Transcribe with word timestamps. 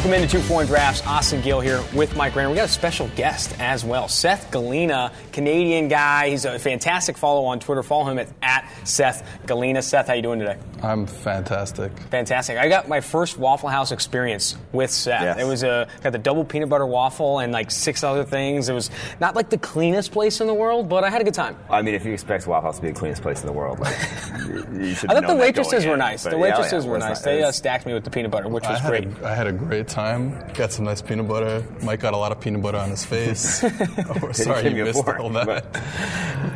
Welcome 0.00 0.14
into 0.14 0.28
Two 0.38 0.42
Foreign 0.42 0.66
Drafts. 0.66 1.06
Austin 1.06 1.42
Gayle 1.42 1.60
here 1.60 1.84
with 1.94 2.16
Mike 2.16 2.34
Renner. 2.34 2.48
We 2.48 2.56
got 2.56 2.64
a 2.64 2.68
special 2.68 3.08
guest 3.16 3.54
as 3.60 3.84
well, 3.84 4.08
Seth 4.08 4.50
Galina, 4.50 5.12
Canadian 5.30 5.88
guy. 5.88 6.30
He's 6.30 6.46
a 6.46 6.58
fantastic 6.58 7.18
follow 7.18 7.44
on 7.44 7.60
Twitter. 7.60 7.82
Follow 7.82 8.10
him 8.10 8.18
at, 8.18 8.28
at 8.40 8.66
Seth 8.84 9.22
Galina. 9.44 9.82
Seth, 9.82 10.06
how 10.06 10.14
you 10.14 10.22
doing 10.22 10.38
today? 10.38 10.56
I'm 10.82 11.06
fantastic. 11.06 11.92
Fantastic. 12.10 12.56
I 12.58 12.68
got 12.68 12.88
my 12.88 13.00
first 13.00 13.38
Waffle 13.38 13.68
House 13.68 13.92
experience 13.92 14.56
with 14.72 14.90
Seth. 14.90 15.22
Yes. 15.22 15.38
It 15.38 15.44
was 15.44 15.62
a 15.62 15.88
got 16.02 16.12
the 16.12 16.18
double 16.18 16.44
peanut 16.44 16.68
butter 16.68 16.86
waffle 16.86 17.38
and 17.40 17.52
like 17.52 17.70
six 17.70 18.02
other 18.02 18.24
things. 18.24 18.68
It 18.68 18.72
was 18.72 18.90
not 19.20 19.34
like 19.36 19.50
the 19.50 19.58
cleanest 19.58 20.12
place 20.12 20.40
in 20.40 20.46
the 20.46 20.54
world, 20.54 20.88
but 20.88 21.04
I 21.04 21.10
had 21.10 21.20
a 21.20 21.24
good 21.24 21.34
time. 21.34 21.56
I 21.68 21.82
mean, 21.82 21.94
if 21.94 22.04
you 22.04 22.12
expect 22.12 22.46
Waffle 22.46 22.68
House 22.68 22.76
to 22.76 22.82
be 22.82 22.88
the 22.88 22.98
cleanest 22.98 23.22
place 23.22 23.40
in 23.40 23.46
the 23.46 23.52
world, 23.52 23.78
like, 23.80 23.96
you- 24.46 24.66
you 24.80 24.94
should. 24.94 25.10
I 25.10 25.14
thought 25.14 25.26
the 25.26 25.36
waitresses 25.36 25.84
were 25.84 25.92
in. 25.94 25.98
nice. 25.98 26.24
But 26.24 26.30
The 26.30 26.38
yeah, 26.38 26.44
yeah, 26.46 26.50
waitresses 26.56 26.86
were 26.86 26.98
nice. 26.98 27.18
not- 27.20 27.24
They 27.24 27.42
uh, 27.42 27.52
stacked 27.52 27.86
me 27.86 27.92
with 27.94 28.04
the 28.04 28.10
peanut 28.10 28.30
butter, 28.30 28.48
which 28.48 28.64
was 28.66 28.78
had, 28.80 28.88
great. 28.90 29.08
a, 29.22 29.26
I 29.28 29.34
had 29.34 29.46
a 29.46 29.52
great 29.52 29.88
time. 29.88 30.42
Got 30.54 30.72
some 30.72 30.84
nice 30.86 31.02
peanut 31.02 31.28
butter. 31.28 31.64
Mike 31.82 32.00
got 32.00 32.14
a 32.14 32.16
lot 32.16 32.32
of 32.32 32.40
peanut 32.40 32.62
butter 32.62 32.78
on 32.78 32.90
his 32.90 33.04
face. 33.04 33.62
oh, 33.64 34.32
sorry, 34.32 34.64
you 34.68 34.70
me 34.76 34.80
a 34.80 34.84
missed 34.86 35.04
fork, 35.04 35.20
all 35.20 35.30
that. 35.30 35.46
but- 35.46 36.49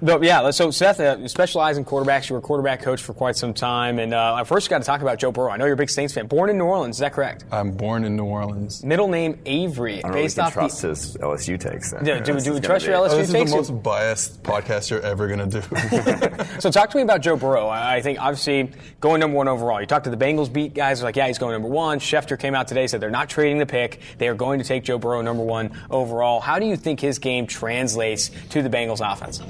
No, 0.00 0.22
yeah, 0.22 0.50
so 0.52 0.70
Seth, 0.70 1.00
uh, 1.00 1.16
you 1.20 1.26
specialize 1.28 1.76
in 1.76 1.84
quarterbacks. 1.84 2.28
You 2.28 2.34
were 2.34 2.38
a 2.38 2.42
quarterback 2.42 2.82
coach 2.82 3.02
for 3.02 3.14
quite 3.14 3.34
some 3.36 3.52
time. 3.52 3.98
And 3.98 4.14
uh, 4.14 4.34
I 4.34 4.44
first 4.44 4.70
got 4.70 4.78
to 4.78 4.84
talk 4.84 5.00
about 5.02 5.18
Joe 5.18 5.32
Burrow. 5.32 5.50
I 5.50 5.56
know 5.56 5.64
you're 5.64 5.74
a 5.74 5.76
big 5.76 5.90
Saints 5.90 6.14
fan. 6.14 6.28
Born 6.28 6.50
in 6.50 6.56
New 6.58 6.66
Orleans, 6.66 6.96
is 6.96 7.00
that 7.00 7.12
correct? 7.12 7.44
I'm 7.50 7.72
born 7.72 8.04
in 8.04 8.14
New 8.14 8.24
Orleans. 8.24 8.84
Middle 8.84 9.08
name 9.08 9.40
Avery. 9.44 9.98
I 9.98 10.02
don't 10.02 10.10
know 10.12 10.16
if 10.18 10.20
we 10.20 10.22
based 10.26 10.36
can 10.36 10.44
off 10.46 10.52
trust 10.52 10.82
the. 10.82 10.88
his 10.90 11.16
LSU 11.16 11.58
takes. 11.58 11.90
Then. 11.90 12.06
Yeah, 12.06 12.20
do- 12.20 12.34
This 12.34 12.44
do 12.44 12.52
we 12.52 12.60
trust 12.60 12.86
your 12.86 12.94
LSU 12.94 13.10
Oh, 13.12 13.16
this 13.16 13.26
is 13.28 13.32
takes 13.32 13.50
the 13.50 13.56
you- 13.56 13.62
most 13.62 13.82
biased 13.82 14.42
podcast 14.44 14.90
you're 14.90 15.00
ever 15.02 15.26
going 15.26 15.50
to 15.50 15.60
do. 15.60 16.44
So 16.60 16.70
talk 16.72 16.90
to 16.90 16.96
me 16.96 17.02
about 17.02 17.20
Joe 17.20 17.36
Burrow. 17.36 17.66
I 17.68 17.96
I 17.96 18.00
think 18.02 18.20
obviously 18.20 18.70
going 19.00 19.20
number 19.20 19.36
one 19.36 19.48
overall. 19.48 19.80
You 19.80 19.86
talked 19.86 20.04
to 20.04 20.10
the 20.10 20.16
Bengals 20.16 20.52
beat 20.52 20.74
guys, 20.74 21.02
like, 21.02 21.16
yeah, 21.16 21.26
he's 21.28 21.38
going 21.38 21.52
number 21.52 21.68
one. 21.68 21.98
Schefter 22.00 22.38
came 22.38 22.54
out 22.54 22.66
today, 22.68 22.86
said 22.86 23.00
they're 23.00 23.10
not 23.10 23.28
trading 23.28 23.58
the 23.58 23.66
pick. 23.66 24.00
They 24.18 24.28
are 24.28 24.34
going 24.34 24.58
to 24.58 24.64
take 24.64 24.82
Joe 24.84 24.98
Burrow 24.98 25.22
number 25.22 25.42
one 25.44 25.70
overall. 25.90 26.40
How 26.40 26.58
do 26.58 26.66
you 26.66 26.76
think 26.76 27.00
his 27.00 27.18
game 27.18 27.46
translates 27.46 28.30
to 28.50 28.62
the 28.62 28.68
Bengals 28.70 29.00
offense? 29.00 29.40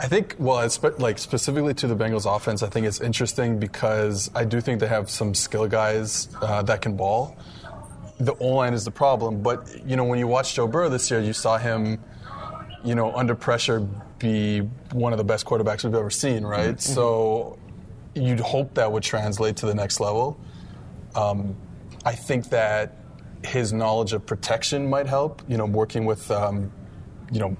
I 0.00 0.08
think, 0.08 0.34
well, 0.38 0.60
it's 0.60 0.82
like 0.98 1.18
specifically 1.18 1.74
to 1.74 1.86
the 1.86 1.94
Bengals 1.94 2.24
offense, 2.24 2.62
I 2.62 2.70
think 2.70 2.86
it's 2.86 3.02
interesting 3.02 3.58
because 3.58 4.30
I 4.34 4.44
do 4.46 4.60
think 4.62 4.80
they 4.80 4.86
have 4.86 5.10
some 5.10 5.34
skill 5.34 5.68
guys 5.68 6.28
uh, 6.40 6.62
that 6.62 6.80
can 6.80 6.96
ball. 6.96 7.36
The 8.18 8.34
O 8.36 8.48
line 8.48 8.72
is 8.72 8.84
the 8.84 8.90
problem, 8.90 9.42
but 9.42 9.86
you 9.86 9.96
know 9.96 10.04
when 10.04 10.18
you 10.18 10.26
watch 10.26 10.54
Joe 10.54 10.66
Burrow 10.66 10.88
this 10.88 11.10
year, 11.10 11.20
you 11.20 11.34
saw 11.34 11.58
him, 11.58 11.98
you 12.82 12.94
know, 12.94 13.14
under 13.14 13.34
pressure 13.34 13.86
be 14.18 14.60
one 14.92 15.12
of 15.12 15.18
the 15.18 15.24
best 15.24 15.44
quarterbacks 15.44 15.84
we've 15.84 15.94
ever 15.94 16.10
seen, 16.10 16.44
right? 16.44 16.80
So 16.80 17.58
you'd 18.14 18.40
hope 18.40 18.74
that 18.74 18.90
would 18.90 19.02
translate 19.02 19.56
to 19.56 19.66
the 19.66 19.74
next 19.74 20.00
level. 20.00 20.40
Um, 21.14 21.56
I 22.06 22.14
think 22.14 22.48
that 22.50 22.96
his 23.44 23.72
knowledge 23.72 24.12
of 24.14 24.24
protection 24.24 24.88
might 24.88 25.06
help. 25.06 25.42
You 25.48 25.58
know, 25.58 25.66
working 25.66 26.04
with, 26.06 26.30
um, 26.30 26.72
you 27.30 27.40
know, 27.40 27.56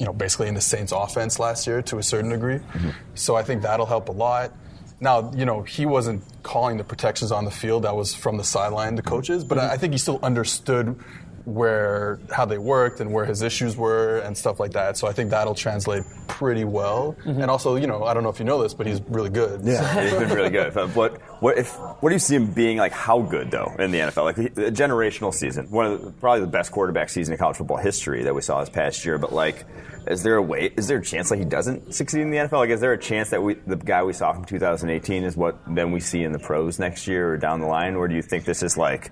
you 0.00 0.06
know, 0.06 0.12
basically 0.12 0.48
in 0.48 0.54
the 0.54 0.60
Saints' 0.60 0.92
offense 0.92 1.38
last 1.38 1.66
year 1.66 1.82
to 1.82 1.98
a 1.98 2.02
certain 2.02 2.30
degree. 2.30 2.56
Mm-hmm. 2.56 2.90
So 3.14 3.36
I 3.36 3.42
think 3.42 3.62
that'll 3.62 3.86
help 3.86 4.08
a 4.08 4.12
lot. 4.12 4.52
Now, 4.98 5.30
you 5.34 5.44
know, 5.44 5.62
he 5.62 5.86
wasn't 5.86 6.24
calling 6.42 6.78
the 6.78 6.84
protections 6.84 7.30
on 7.30 7.44
the 7.44 7.50
field. 7.50 7.84
That 7.84 7.94
was 7.94 8.14
from 8.14 8.36
the 8.36 8.44
sideline, 8.44 8.96
the 8.96 9.02
coaches. 9.02 9.44
But 9.44 9.58
mm-hmm. 9.58 9.70
I 9.70 9.74
I 9.74 9.76
think 9.76 9.92
he 9.92 9.98
still 9.98 10.18
understood 10.22 10.98
where 11.44 12.20
how 12.30 12.44
they 12.44 12.58
worked 12.58 13.00
and 13.00 13.12
where 13.12 13.24
his 13.24 13.42
issues 13.42 13.76
were 13.76 14.18
and 14.18 14.36
stuff 14.36 14.60
like 14.60 14.72
that. 14.72 14.96
So 14.96 15.08
I 15.08 15.12
think 15.12 15.30
that'll 15.30 15.54
translate 15.54 16.02
pretty 16.28 16.64
well. 16.64 17.16
Mm-hmm. 17.20 17.42
And 17.42 17.50
also, 17.50 17.76
you 17.76 17.86
know, 17.86 18.04
I 18.04 18.14
don't 18.14 18.22
know 18.22 18.28
if 18.28 18.38
you 18.38 18.44
know 18.44 18.62
this, 18.62 18.74
but 18.74 18.86
he's 18.86 19.00
really 19.02 19.30
good. 19.30 19.62
Yeah, 19.64 20.02
he's 20.02 20.12
been 20.12 20.30
really 20.30 20.50
good. 20.50 20.74
But 20.74 20.94
what, 20.94 21.20
what 21.42 21.58
if? 21.58 21.74
What 21.78 22.10
do 22.10 22.14
you 22.14 22.18
see 22.18 22.36
him 22.36 22.52
being 22.52 22.78
like? 22.78 22.92
How 22.92 23.22
good 23.22 23.50
though 23.50 23.74
in 23.78 23.90
the 23.90 23.98
NFL? 23.98 24.24
Like 24.24 24.38
a 24.38 24.70
generational 24.70 25.32
season, 25.32 25.70
one 25.70 25.86
of 25.86 26.02
the, 26.02 26.10
probably 26.12 26.42
the 26.42 26.46
best 26.46 26.72
quarterback 26.72 27.08
season 27.08 27.32
in 27.32 27.38
college 27.38 27.56
football 27.56 27.78
history 27.78 28.24
that 28.24 28.34
we 28.34 28.42
saw 28.42 28.60
this 28.60 28.70
past 28.70 29.04
year. 29.04 29.18
But 29.18 29.32
like, 29.32 29.64
is 30.06 30.22
there 30.22 30.36
a 30.36 30.42
way? 30.42 30.72
Is 30.76 30.88
there 30.88 30.98
a 30.98 31.04
chance 31.04 31.30
like 31.30 31.40
he 31.40 31.46
doesn't 31.46 31.94
succeed 31.94 32.22
in 32.22 32.30
the 32.30 32.38
NFL? 32.38 32.52
Like, 32.52 32.70
is 32.70 32.80
there 32.80 32.92
a 32.92 32.98
chance 32.98 33.30
that 33.30 33.42
we 33.42 33.54
the 33.54 33.76
guy 33.76 34.02
we 34.02 34.12
saw 34.12 34.32
from 34.32 34.44
2018 34.44 35.24
is 35.24 35.36
what 35.36 35.58
then 35.66 35.92
we 35.92 36.00
see 36.00 36.22
in 36.22 36.32
the 36.32 36.38
pros 36.38 36.78
next 36.78 37.06
year 37.06 37.32
or 37.32 37.36
down 37.36 37.60
the 37.60 37.66
line? 37.66 37.94
Or 37.94 38.08
do 38.08 38.14
you 38.14 38.22
think 38.22 38.44
this 38.44 38.62
is 38.62 38.76
like? 38.76 39.10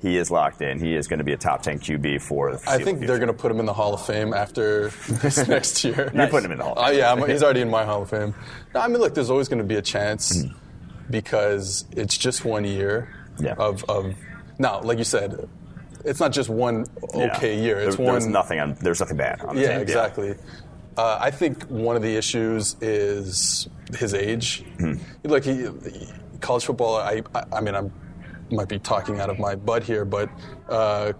He 0.00 0.16
is 0.16 0.30
locked 0.30 0.62
in. 0.62 0.78
He 0.78 0.94
is 0.94 1.08
going 1.08 1.18
to 1.18 1.24
be 1.24 1.32
a 1.32 1.36
top 1.36 1.62
10 1.62 1.80
QB 1.80 2.22
for 2.22 2.52
the 2.56 2.70
I 2.70 2.78
think 2.82 3.00
they're 3.00 3.18
going 3.18 3.26
to 3.28 3.32
put 3.32 3.50
him 3.50 3.58
in 3.60 3.66
the 3.66 3.72
Hall 3.72 3.94
of 3.94 4.06
Fame 4.06 4.32
after 4.32 4.88
this 5.08 5.48
next 5.48 5.82
year. 5.84 6.10
You're 6.14 6.28
putting 6.28 6.46
him 6.46 6.52
in 6.52 6.58
the 6.58 6.64
Hall 6.64 6.74
of 6.78 6.86
Uh, 6.88 6.90
yeah, 6.90 7.12
I'm, 7.12 7.28
he's 7.28 7.42
already 7.42 7.62
in 7.62 7.70
my 7.70 7.84
Hall 7.84 8.02
of 8.02 8.10
Fame. 8.10 8.34
No, 8.74 8.80
I 8.80 8.86
mean, 8.88 8.98
look, 8.98 9.14
there's 9.14 9.30
always 9.30 9.48
going 9.48 9.58
to 9.58 9.64
be 9.64 9.74
a 9.76 9.82
chance 9.82 10.44
because 11.10 11.84
it's 11.92 12.16
just 12.16 12.44
one 12.44 12.64
year 12.64 13.08
Yeah. 13.40 13.54
of, 13.58 13.84
of. 13.88 14.14
Now, 14.58 14.80
like 14.82 14.98
you 14.98 15.04
said, 15.04 15.48
it's 16.04 16.20
not 16.20 16.32
just 16.32 16.48
one 16.48 16.86
Yeah. 17.14 17.36
okay 17.36 17.60
year. 17.60 17.78
It's 17.80 17.96
There- 17.96 18.06
one. 18.06 18.14
There's 18.14 18.26
nothing 18.26 18.60
on. 18.60 18.74
There's 18.80 19.00
nothing 19.00 19.16
bad. 19.16 19.40
On 19.42 19.56
the 19.56 19.62
Yeah, 19.62 19.72
team. 19.74 19.80
exactly. 19.82 20.34
Uh, 20.96 21.18
I 21.20 21.30
think 21.30 21.62
one 21.64 21.96
of 21.96 22.02
the 22.02 22.16
issues 22.16 22.76
is 22.80 23.68
his 23.96 24.14
age. 24.14 24.64
Hmm. 24.78 24.94
Like 25.24 25.44
he, 25.44 25.66
college 26.40 26.64
football, 26.64 26.96
I, 26.96 27.22
I, 27.34 27.44
I 27.52 27.60
mean, 27.60 27.74
I'm 27.74 27.92
might 28.50 28.68
be 28.68 28.78
talking 28.78 29.20
out 29.20 29.30
of 29.30 29.38
my 29.38 29.54
butt 29.54 29.82
here, 29.84 30.04
but 30.04 30.30
uh, 30.68 31.12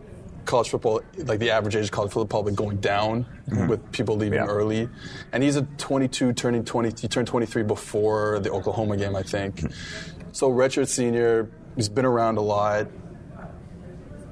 college 0.44 0.68
football, 0.70 1.02
like 1.24 1.38
the 1.38 1.50
average 1.50 1.76
age 1.76 1.84
of 1.86 1.90
college 1.90 2.10
football, 2.12 2.26
probably 2.42 2.54
going 2.54 2.78
down 2.78 3.26
with 3.68 3.90
people 3.92 4.16
leaving 4.16 4.38
Mm-hmm. 4.38 4.48
Yeah. 4.48 4.54
early. 4.54 4.88
And 5.32 5.42
he's 5.42 5.56
a 5.56 5.62
22, 5.62 6.32
turning 6.32 6.64
20. 6.64 6.94
He 7.00 7.08
turned 7.08 7.26
23 7.28 7.62
before 7.64 8.38
the 8.40 8.50
Oklahoma 8.50 8.96
game, 8.96 9.14
I 9.16 9.22
think. 9.22 9.60
Hmm. 9.60 9.66
So 10.32 10.50
redshirt 10.50 10.88
senior, 10.88 11.50
he's 11.76 11.88
been 11.88 12.04
around 12.04 12.38
a 12.38 12.42
lot 12.42 12.86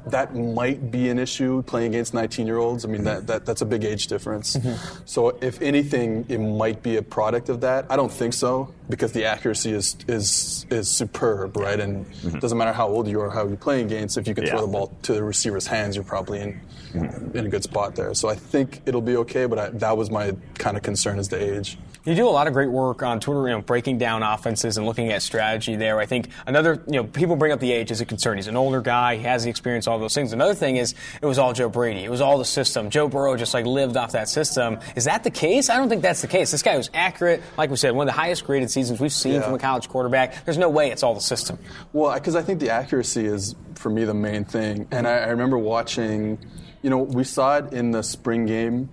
that 0.07 0.35
might 0.35 0.91
be 0.91 1.09
an 1.09 1.19
issue 1.19 1.63
playing 1.63 1.95
against 1.95 2.15
19 2.15 2.47
year 2.47 2.59
olds. 2.59 2.85
I 2.85 2.89
mean, 2.89 3.05
that, 3.05 3.27
that, 3.27 3.45
that's 3.45 3.61
a 3.63 3.67
big 3.67 3.85
age 3.85 4.07
difference. 4.07 4.57
Mm-hmm. 4.57 5.03
So, 5.05 5.37
if 5.41 5.61
anything, 5.61 6.25
it 6.29 6.39
might 6.39 6.83
be 6.83 6.97
a 6.97 7.03
product 7.03 7.49
of 7.49 7.61
that. 7.63 7.87
I 7.91 7.97
don't 7.97 8.13
think 8.13 8.33
so 8.33 8.73
because 8.89 9.13
the 9.13 9.25
accuracy 9.25 9.73
is, 9.73 9.97
is, 10.07 10.65
is 10.71 10.89
superb, 10.89 11.57
right? 11.57 11.79
And 11.81 12.07
it 12.25 12.41
doesn't 12.41 12.57
matter 12.57 12.73
how 12.73 12.89
old 12.89 13.09
you 13.09 13.21
are, 13.21 13.31
how 13.31 13.47
you're 13.47 13.57
playing 13.57 13.87
against, 13.87 14.17
if 14.17 14.29
you 14.29 14.35
can 14.35 14.45
Yeah. 14.45 14.51
throw 14.53 14.61
the 14.63 14.73
ball 14.73 14.97
to 15.03 15.15
the 15.15 15.25
receiver's 15.25 15.67
hands, 15.67 15.97
you're 15.97 16.05
probably 16.05 16.41
in, 16.41 16.61
in 16.95 17.47
a 17.47 17.49
good 17.49 17.63
spot 17.63 17.95
there. 17.97 18.15
So, 18.15 18.29
I 18.29 18.35
think 18.35 18.83
it'll 18.87 19.01
be 19.01 19.17
okay, 19.19 19.47
but 19.47 19.59
I, 19.59 19.69
that 19.71 19.97
was 19.97 20.11
my 20.11 20.33
kind 20.55 20.77
of 20.77 20.83
concern 20.83 21.19
is 21.19 21.29
the 21.29 21.57
age. 21.59 21.79
You 22.05 22.15
do 22.15 22.29
a 22.29 22.31
lot 22.31 22.47
of 22.47 22.53
great 22.53 22.71
work 22.71 23.03
on 23.03 23.19
Twitter, 23.19 23.49
you 23.49 23.55
know, 23.57 23.61
breaking 23.63 23.99
down 23.99 24.23
offenses 24.23 24.77
and 24.77 24.87
looking 24.87 25.11
at 25.11 25.23
strategy 25.23 25.75
there. 25.75 25.99
I 25.99 26.07
think 26.07 26.29
another, 26.47 26.81
you 26.87 26.93
know, 26.93 27.05
people 27.05 27.35
bring 27.35 27.51
up 27.51 27.59
the 27.59 27.73
age 27.73 27.91
as 27.91 28.01
a 28.01 28.05
concern. 28.05 28.39
He's 28.39 28.47
an 28.47 28.57
older 28.57 28.81
guy, 28.81 29.17
he 29.17 29.25
has 29.25 29.43
the 29.43 29.51
experience, 29.51 29.89
all 29.89 29.99
those 29.99 30.15
things. 30.15 30.33
Another 30.33 30.55
thing 30.55 30.77
is 30.77 30.95
it 31.21 31.27
was 31.27 31.37
all 31.37 31.53
Joe 31.53 31.69
Brady. 31.69 32.05
It 32.05 32.09
was 32.09 32.21
all 32.21 32.39
the 32.39 32.45
system. 32.45 32.91
Joe 32.91 33.09
Burrow 33.09 33.37
just 33.37 33.53
like 33.55 33.67
lived 33.67 33.97
off 33.97 34.13
that 34.13 34.29
system. 34.29 34.79
Is 34.95 35.07
that 35.07 35.25
the 35.25 35.33
case? 35.33 35.69
I 35.69 35.79
don't 35.79 35.89
think 35.89 36.03
that's 36.03 36.21
the 36.21 36.29
case. 36.29 36.53
This 36.53 36.63
guy 36.63 36.77
was 36.77 36.91
accurate. 36.95 37.43
Like 37.59 37.71
we 37.71 37.77
said, 37.77 37.91
one 37.93 38.07
of 38.09 38.15
the 38.15 38.21
highest 38.21 38.45
graded 38.47 38.71
seasons 38.71 39.01
we've 39.01 39.13
seen 39.13 39.33
Yeah. 39.35 39.41
from 39.43 39.55
a 39.55 39.59
college 39.59 39.89
quarterback. 39.89 40.45
There's 40.45 40.59
no 40.59 40.69
way 40.69 40.93
it's 40.93 41.03
all 41.03 41.15
the 41.15 41.21
system. 41.21 41.59
Well, 41.93 42.15
because 42.15 42.37
I 42.37 42.43
think 42.43 42.61
the 42.61 42.71
accuracy 42.71 43.27
is, 43.27 43.57
for 43.75 43.91
me, 43.91 44.05
the 44.05 44.15
main 44.15 44.45
thing. 44.45 44.87
And 44.93 45.09
I, 45.09 45.19
I 45.19 45.29
remember 45.31 45.59
watching, 45.59 46.39
you 46.87 46.91
know, 46.91 46.99
we 46.99 47.25
saw 47.25 47.57
it 47.57 47.73
in 47.73 47.91
the 47.91 48.01
spring 48.01 48.47
game. 48.47 48.89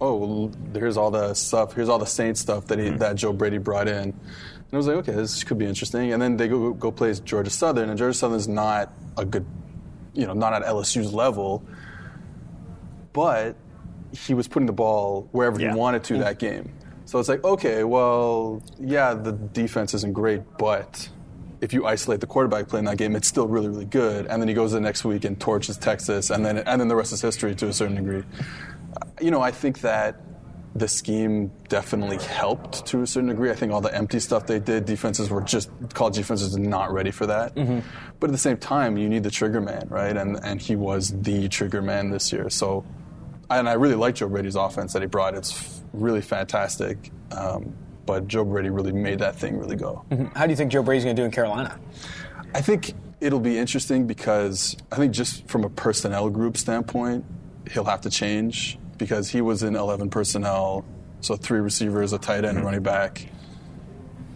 Oh, 0.00 0.52
here's 0.72 0.96
all 0.96 1.10
the 1.10 1.34
stuff. 1.34 1.72
Here's 1.72 1.88
all 1.88 1.98
the 1.98 2.06
Saints 2.06 2.38
stuff 2.38 2.68
that 2.68 2.78
he, 2.78 2.90
hmm. 2.90 2.98
that 2.98 3.16
Joe 3.16 3.32
Brady 3.32 3.58
brought 3.58 3.88
in. 3.88 3.96
And 3.96 4.14
I 4.72 4.76
was 4.76 4.86
like, 4.86 4.98
okay, 4.98 5.10
this 5.10 5.42
could 5.42 5.58
be 5.58 5.66
interesting. 5.66 6.12
And 6.12 6.22
then 6.22 6.36
they 6.36 6.46
go 6.46 6.72
go 6.74 6.92
play 6.92 7.12
Georgia 7.14 7.50
Southern, 7.50 7.88
and 7.88 7.98
Georgia 7.98 8.16
Southern's 8.16 8.46
not 8.46 8.92
a 9.16 9.24
good, 9.24 9.44
you 10.14 10.28
know, 10.28 10.32
not 10.32 10.52
at 10.52 10.62
LSU's 10.62 11.12
level. 11.12 11.64
But 13.12 13.56
he 14.12 14.32
was 14.32 14.46
putting 14.46 14.66
the 14.66 14.72
ball 14.72 15.28
wherever 15.32 15.60
Yeah. 15.60 15.72
he 15.72 15.76
wanted 15.76 16.04
to 16.04 16.14
hmm. 16.14 16.20
that 16.20 16.38
game. 16.38 16.72
So 17.06 17.18
it's 17.18 17.28
like, 17.28 17.42
okay, 17.42 17.82
well, 17.82 18.62
yeah, 18.78 19.14
the 19.14 19.32
defense 19.32 19.92
isn't 19.92 20.12
great, 20.12 20.42
but 20.56 21.08
if 21.60 21.72
you 21.72 21.86
isolate 21.86 22.20
the 22.20 22.26
quarterback 22.26 22.68
play 22.68 22.78
in 22.78 22.84
that 22.84 22.98
game, 22.98 23.16
it's 23.16 23.28
still 23.28 23.48
really, 23.48 23.68
really 23.68 23.84
good. 23.84 24.26
And 24.26 24.40
then 24.40 24.48
he 24.48 24.54
goes 24.54 24.72
the 24.72 24.80
next 24.80 25.04
week 25.04 25.24
and 25.24 25.38
torches 25.40 25.76
Texas, 25.76 26.30
and 26.30 26.44
then 26.44 26.58
and 26.58 26.80
then 26.80 26.88
the 26.88 26.96
rest 26.96 27.12
is 27.12 27.20
history 27.20 27.54
to 27.56 27.68
a 27.68 27.72
certain 27.72 27.96
degree. 27.96 28.22
Uh, 28.96 29.06
You 29.20 29.30
know, 29.30 29.40
I 29.40 29.50
think 29.50 29.80
that 29.80 30.20
the 30.74 30.86
scheme 30.86 31.50
definitely 31.68 32.18
helped 32.18 32.86
to 32.86 33.02
a 33.02 33.06
certain 33.06 33.28
degree. 33.30 33.50
I 33.50 33.54
think 33.54 33.72
all 33.72 33.80
the 33.80 33.92
empty 33.92 34.20
stuff 34.20 34.46
they 34.46 34.60
did, 34.60 34.84
defenses 34.84 35.28
were 35.30 35.40
just 35.40 35.70
college 35.94 36.14
defenses 36.14 36.56
not 36.56 36.92
ready 36.92 37.10
for 37.10 37.26
that. 37.26 37.54
But 38.20 38.30
at 38.30 38.32
the 38.32 38.38
same 38.38 38.58
time, 38.58 38.96
you 38.96 39.08
need 39.08 39.24
the 39.24 39.30
trigger 39.30 39.60
man, 39.60 39.88
right? 39.88 40.16
And 40.16 40.38
and 40.44 40.60
he 40.60 40.76
was 40.76 41.10
the 41.22 41.48
trigger 41.48 41.82
man 41.82 42.10
this 42.10 42.32
year. 42.32 42.50
So, 42.50 42.84
and 43.50 43.68
I 43.68 43.72
really 43.72 43.96
like 43.96 44.14
Joe 44.14 44.28
Brady's 44.28 44.56
offense 44.56 44.92
that 44.92 45.02
he 45.02 45.08
brought. 45.08 45.34
It's 45.34 45.82
really 45.92 46.20
fantastic. 46.20 47.10
Um, 47.32 47.74
but 48.08 48.26
Joe 48.26 48.42
Brady 48.42 48.70
really 48.70 48.90
made 48.90 49.18
that 49.18 49.36
thing 49.36 49.58
really 49.58 49.76
go. 49.76 50.02
Mm-hmm. 50.10 50.34
How 50.34 50.46
do 50.46 50.50
you 50.50 50.56
think 50.56 50.72
Joe 50.72 50.82
Brady's 50.82 51.04
going 51.04 51.14
to 51.14 51.22
do 51.22 51.26
in 51.26 51.30
Carolina? 51.30 51.78
I 52.54 52.62
think 52.62 52.94
it'll 53.20 53.38
be 53.38 53.58
interesting 53.58 54.06
because 54.06 54.74
I 54.90 54.96
think 54.96 55.12
just 55.12 55.46
from 55.46 55.62
a 55.62 55.68
personnel 55.68 56.30
group 56.30 56.56
standpoint, 56.56 57.26
he'll 57.70 57.84
have 57.84 58.00
to 58.00 58.10
change 58.10 58.78
because 58.96 59.28
he 59.28 59.42
was 59.42 59.62
in 59.62 59.76
11 59.76 60.08
personnel, 60.08 60.86
so 61.20 61.36
three 61.36 61.60
receivers, 61.60 62.14
a 62.14 62.18
tight 62.18 62.46
end, 62.46 62.56
and 62.56 62.64
running 62.64 62.82
back. 62.82 63.28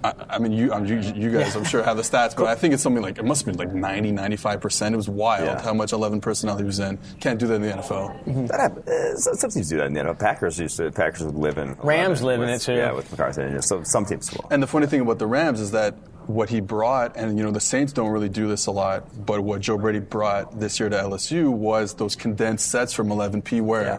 I, 0.05 0.15
I 0.31 0.39
mean, 0.39 0.53
you, 0.53 0.73
um, 0.73 0.85
you, 0.85 0.99
you 1.01 1.31
guys, 1.31 1.55
I'm 1.55 1.65
sure 1.65 1.83
have 1.83 1.97
the 1.97 2.03
stats, 2.03 2.35
but 2.37 2.47
I 2.47 2.55
think 2.55 2.75
it's 2.75 2.83
something 2.83 3.03
like 3.03 3.19
it 3.19 3.25
must 3.25 3.47
have 3.47 3.57
been 3.57 3.67
like 3.69 3.75
90, 3.75 4.13
95 4.13 4.61
percent. 4.61 4.95
It 4.95 4.97
was 4.97 5.09
wild 5.09 5.47
Yeah. 5.47 5.63
how 5.63 5.73
much 5.75 5.93
11 5.93 6.21
personnel 6.21 6.57
he 6.59 6.65
was 6.65 6.81
in. 6.81 6.99
Can't 7.21 7.39
do 7.39 7.47
that 7.47 7.55
in 7.55 7.63
the 7.63 7.69
NFL. 7.69 8.49
That 8.49 8.61
happen- 8.61 8.83
uh, 8.87 9.17
some 9.17 9.35
some 9.35 9.51
teams 9.51 9.69
do 9.69 9.77
that 9.79 9.87
in 9.87 9.93
the 9.93 10.01
NFL. 10.01 10.19
Packers 10.19 10.59
used 10.59 10.77
to. 10.79 10.91
Packers 10.91 11.23
would 11.25 11.35
live 11.37 11.59
in. 11.59 11.75
Rams 11.83 12.21
of 12.21 12.27
live 12.27 12.43
in 12.43 12.49
it, 12.49 12.61
too. 12.61 12.75
Yeah, 12.75 12.93
with 12.93 13.11
McCarthy. 13.11 13.43
And 13.43 13.65
so 13.65 13.83
some 13.85 14.05
teams 14.05 14.33
will. 14.33 14.47
And 14.51 14.63
the 14.63 14.67
funny 14.67 14.87
thing 14.87 15.01
about 15.01 15.19
the 15.19 15.27
Rams 15.27 15.61
is 15.61 15.71
that 15.73 15.95
what 16.27 16.49
he 16.49 16.61
brought, 16.61 17.17
and 17.17 17.37
you 17.37 17.45
know 17.45 17.51
the 17.51 17.61
Saints 17.61 17.93
don't 17.93 18.11
really 18.11 18.29
do 18.29 18.47
this 18.49 18.67
a 18.67 18.71
lot, 18.71 19.09
but 19.27 19.43
what 19.43 19.61
Joe 19.61 19.77
Brady 19.77 19.99
brought 19.99 20.59
this 20.61 20.79
year 20.79 20.89
to 20.89 20.97
LSU 20.97 21.51
was 21.51 21.95
those 21.95 22.15
condensed 22.15 22.71
sets 22.71 22.93
from 22.93 23.09
11P, 23.09 23.61
where 23.61 23.83
Yeah. 23.83 23.99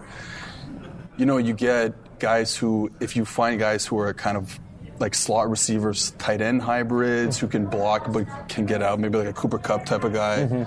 you 1.17 1.25
know 1.25 1.37
you 1.37 1.53
get 1.53 1.93
guys 2.19 2.55
who, 2.55 2.89
if 3.01 3.15
you 3.17 3.25
find 3.25 3.59
guys 3.59 3.85
who 3.85 3.99
are 3.99 4.13
kind 4.13 4.37
of 4.37 4.57
like 5.03 5.13
slot 5.13 5.49
receivers, 5.49 6.11
tight 6.11 6.41
end 6.41 6.61
hybrids 6.61 7.37
who 7.37 7.47
can 7.47 7.65
block 7.65 8.11
but 8.11 8.25
can 8.47 8.65
get 8.65 8.81
out, 8.81 8.99
maybe 8.99 9.17
like 9.17 9.27
a 9.27 9.33
Cooper 9.33 9.59
Kupp 9.59 9.85
type 9.85 10.05
of 10.05 10.13
guy. 10.13 10.39
Mm-hmm. 10.39 10.63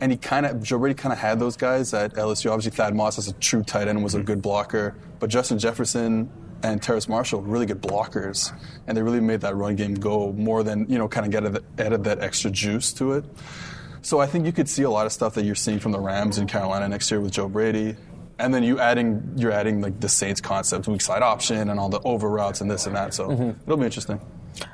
And 0.00 0.12
he 0.12 0.16
kind 0.16 0.46
of, 0.46 0.62
Joe 0.62 0.78
Brady 0.78 0.94
kind 0.94 1.12
of 1.12 1.18
had 1.18 1.40
those 1.40 1.56
guys 1.56 1.92
at 1.92 2.14
LSU. 2.14 2.52
Obviously, 2.52 2.70
Thad 2.70 2.94
Moss 2.94 3.18
as 3.18 3.26
a 3.26 3.32
true 3.34 3.64
tight 3.64 3.88
end 3.88 4.02
was 4.02 4.14
a 4.14 4.18
mm-hmm. 4.18 4.26
good 4.26 4.42
blocker, 4.42 4.94
but 5.18 5.28
Justin 5.28 5.58
Jefferson 5.58 6.30
and 6.62 6.80
Terrace 6.80 7.08
Marshall 7.08 7.42
really 7.42 7.66
good 7.66 7.82
blockers, 7.82 8.52
and 8.86 8.96
they 8.96 9.02
really 9.02 9.20
made 9.20 9.40
that 9.40 9.56
run 9.56 9.74
game 9.74 9.94
go 9.94 10.32
more 10.32 10.62
than 10.62 10.88
you 10.88 10.98
know, 10.98 11.08
kind 11.08 11.26
of 11.26 11.32
get 11.32 11.44
added, 11.44 11.64
added 11.78 12.04
that 12.04 12.20
extra 12.20 12.50
juice 12.50 12.92
to 12.94 13.12
it. 13.14 13.24
So 14.02 14.20
I 14.20 14.26
think 14.26 14.46
you 14.46 14.52
could 14.52 14.68
see 14.68 14.84
a 14.84 14.90
lot 14.90 15.06
of 15.06 15.12
stuff 15.12 15.34
that 15.34 15.44
you're 15.44 15.56
seeing 15.56 15.80
from 15.80 15.90
the 15.90 16.00
Rams 16.00 16.38
in 16.38 16.46
Carolina 16.46 16.88
next 16.88 17.10
year 17.10 17.20
with 17.20 17.32
Joe 17.32 17.48
Brady. 17.48 17.96
And 18.38 18.54
then 18.54 18.62
you 18.62 18.78
adding 18.78 19.32
you're 19.36 19.52
adding 19.52 19.80
like 19.80 20.00
the 20.00 20.08
Saints 20.08 20.40
concept, 20.40 20.86
weak 20.86 21.00
side 21.00 21.22
option, 21.22 21.70
and 21.70 21.80
all 21.80 21.88
the 21.88 22.00
over 22.00 22.28
routes 22.28 22.60
and 22.60 22.70
this 22.70 22.86
and 22.86 22.94
that. 22.94 23.14
So 23.14 23.54
it'll 23.64 23.76
be 23.76 23.84
interesting. 23.84 24.20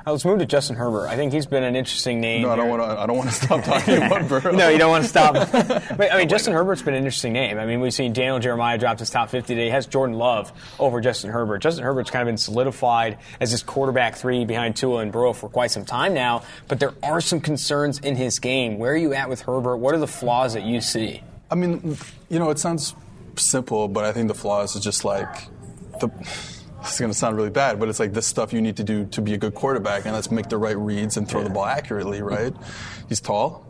Uh, 0.05 0.11
let's 0.11 0.25
move 0.25 0.39
to 0.39 0.45
Justin 0.45 0.75
Herbert. 0.75 1.07
I 1.07 1.15
think 1.15 1.33
he's 1.33 1.45
been 1.45 1.63
an 1.63 1.75
interesting 1.75 2.19
name. 2.19 2.43
No, 2.43 2.51
I 2.51 2.55
don't 2.55 2.69
want 2.69 2.81
to. 2.81 2.99
I 2.99 3.05
don't 3.05 3.17
want 3.17 3.29
to 3.29 3.35
stop 3.35 3.63
talking 3.63 3.97
about 4.03 4.27
Burrow. 4.27 4.51
No, 4.51 4.69
you 4.69 4.77
don't 4.77 4.89
want 4.89 5.03
to 5.03 5.09
stop. 5.09 5.33
but 5.51 6.11
I 6.11 6.17
mean, 6.17 6.29
Justin 6.29 6.53
Herbert's 6.53 6.81
been 6.81 6.93
an 6.93 6.99
interesting 6.99 7.33
name. 7.33 7.57
I 7.57 7.65
mean, 7.65 7.81
we've 7.81 7.93
seen 7.93 8.13
Daniel 8.13 8.39
Jeremiah 8.39 8.77
dropped 8.77 8.99
his 8.99 9.09
top 9.09 9.29
50 9.29 9.53
today. 9.53 9.65
He 9.65 9.71
has 9.71 9.85
Jordan 9.85 10.17
Love 10.17 10.51
over 10.79 11.01
Justin 11.01 11.31
Herbert. 11.31 11.59
Justin 11.59 11.83
Herbert's 11.83 12.09
kind 12.09 12.21
of 12.21 12.27
been 12.27 12.37
solidified 12.37 13.17
as 13.39 13.51
this 13.51 13.63
quarterback 13.63 14.15
three 14.15 14.45
behind 14.45 14.75
Tua 14.75 14.99
and 14.99 15.11
Burrow 15.11 15.33
for 15.33 15.49
quite 15.49 15.71
some 15.71 15.85
time 15.85 16.13
now. 16.13 16.43
But 16.67 16.79
there 16.79 16.93
are 17.03 17.21
some 17.21 17.41
concerns 17.41 17.99
in 17.99 18.15
his 18.15 18.39
game. 18.39 18.77
Where 18.77 18.93
are 18.93 18.97
you 18.97 19.13
at 19.13 19.29
with 19.29 19.41
Herbert? 19.41 19.77
What 19.77 19.93
are 19.93 19.99
the 19.99 20.07
flaws 20.07 20.53
that 20.53 20.63
you 20.63 20.81
see? 20.81 21.21
I 21.51 21.55
mean, 21.55 21.97
you 22.29 22.39
know, 22.39 22.49
it 22.49 22.57
sounds 22.59 22.95
simple, 23.39 23.87
but 23.87 24.03
I 24.05 24.11
think 24.11 24.27
the 24.27 24.35
flaws 24.35 24.75
is 24.75 24.83
just 24.83 25.05
like 25.05 25.47
the. 25.99 26.09
This 26.81 26.93
is 26.93 26.99
going 26.99 27.11
to 27.11 27.17
sound 27.17 27.35
really 27.35 27.49
bad, 27.49 27.79
but 27.79 27.89
it's 27.89 27.99
like 27.99 28.13
this 28.13 28.27
stuff 28.27 28.53
you 28.53 28.61
need 28.61 28.77
to 28.77 28.83
do 28.83 29.05
to 29.05 29.19
be 29.19 29.33
a 29.33 29.37
good 29.37 29.55
quarterback, 29.55 30.05
and 30.05 30.13
let's 30.13 30.29
make 30.29 30.49
the 30.49 30.57
right 30.57 30.77
reads 30.77 31.17
and 31.17 31.27
throw 31.27 31.43
the 31.43 31.49
ball 31.49 31.65
accurately, 31.65 32.21
right? 32.21 32.53
He's 33.09 33.19
tall. 33.19 33.64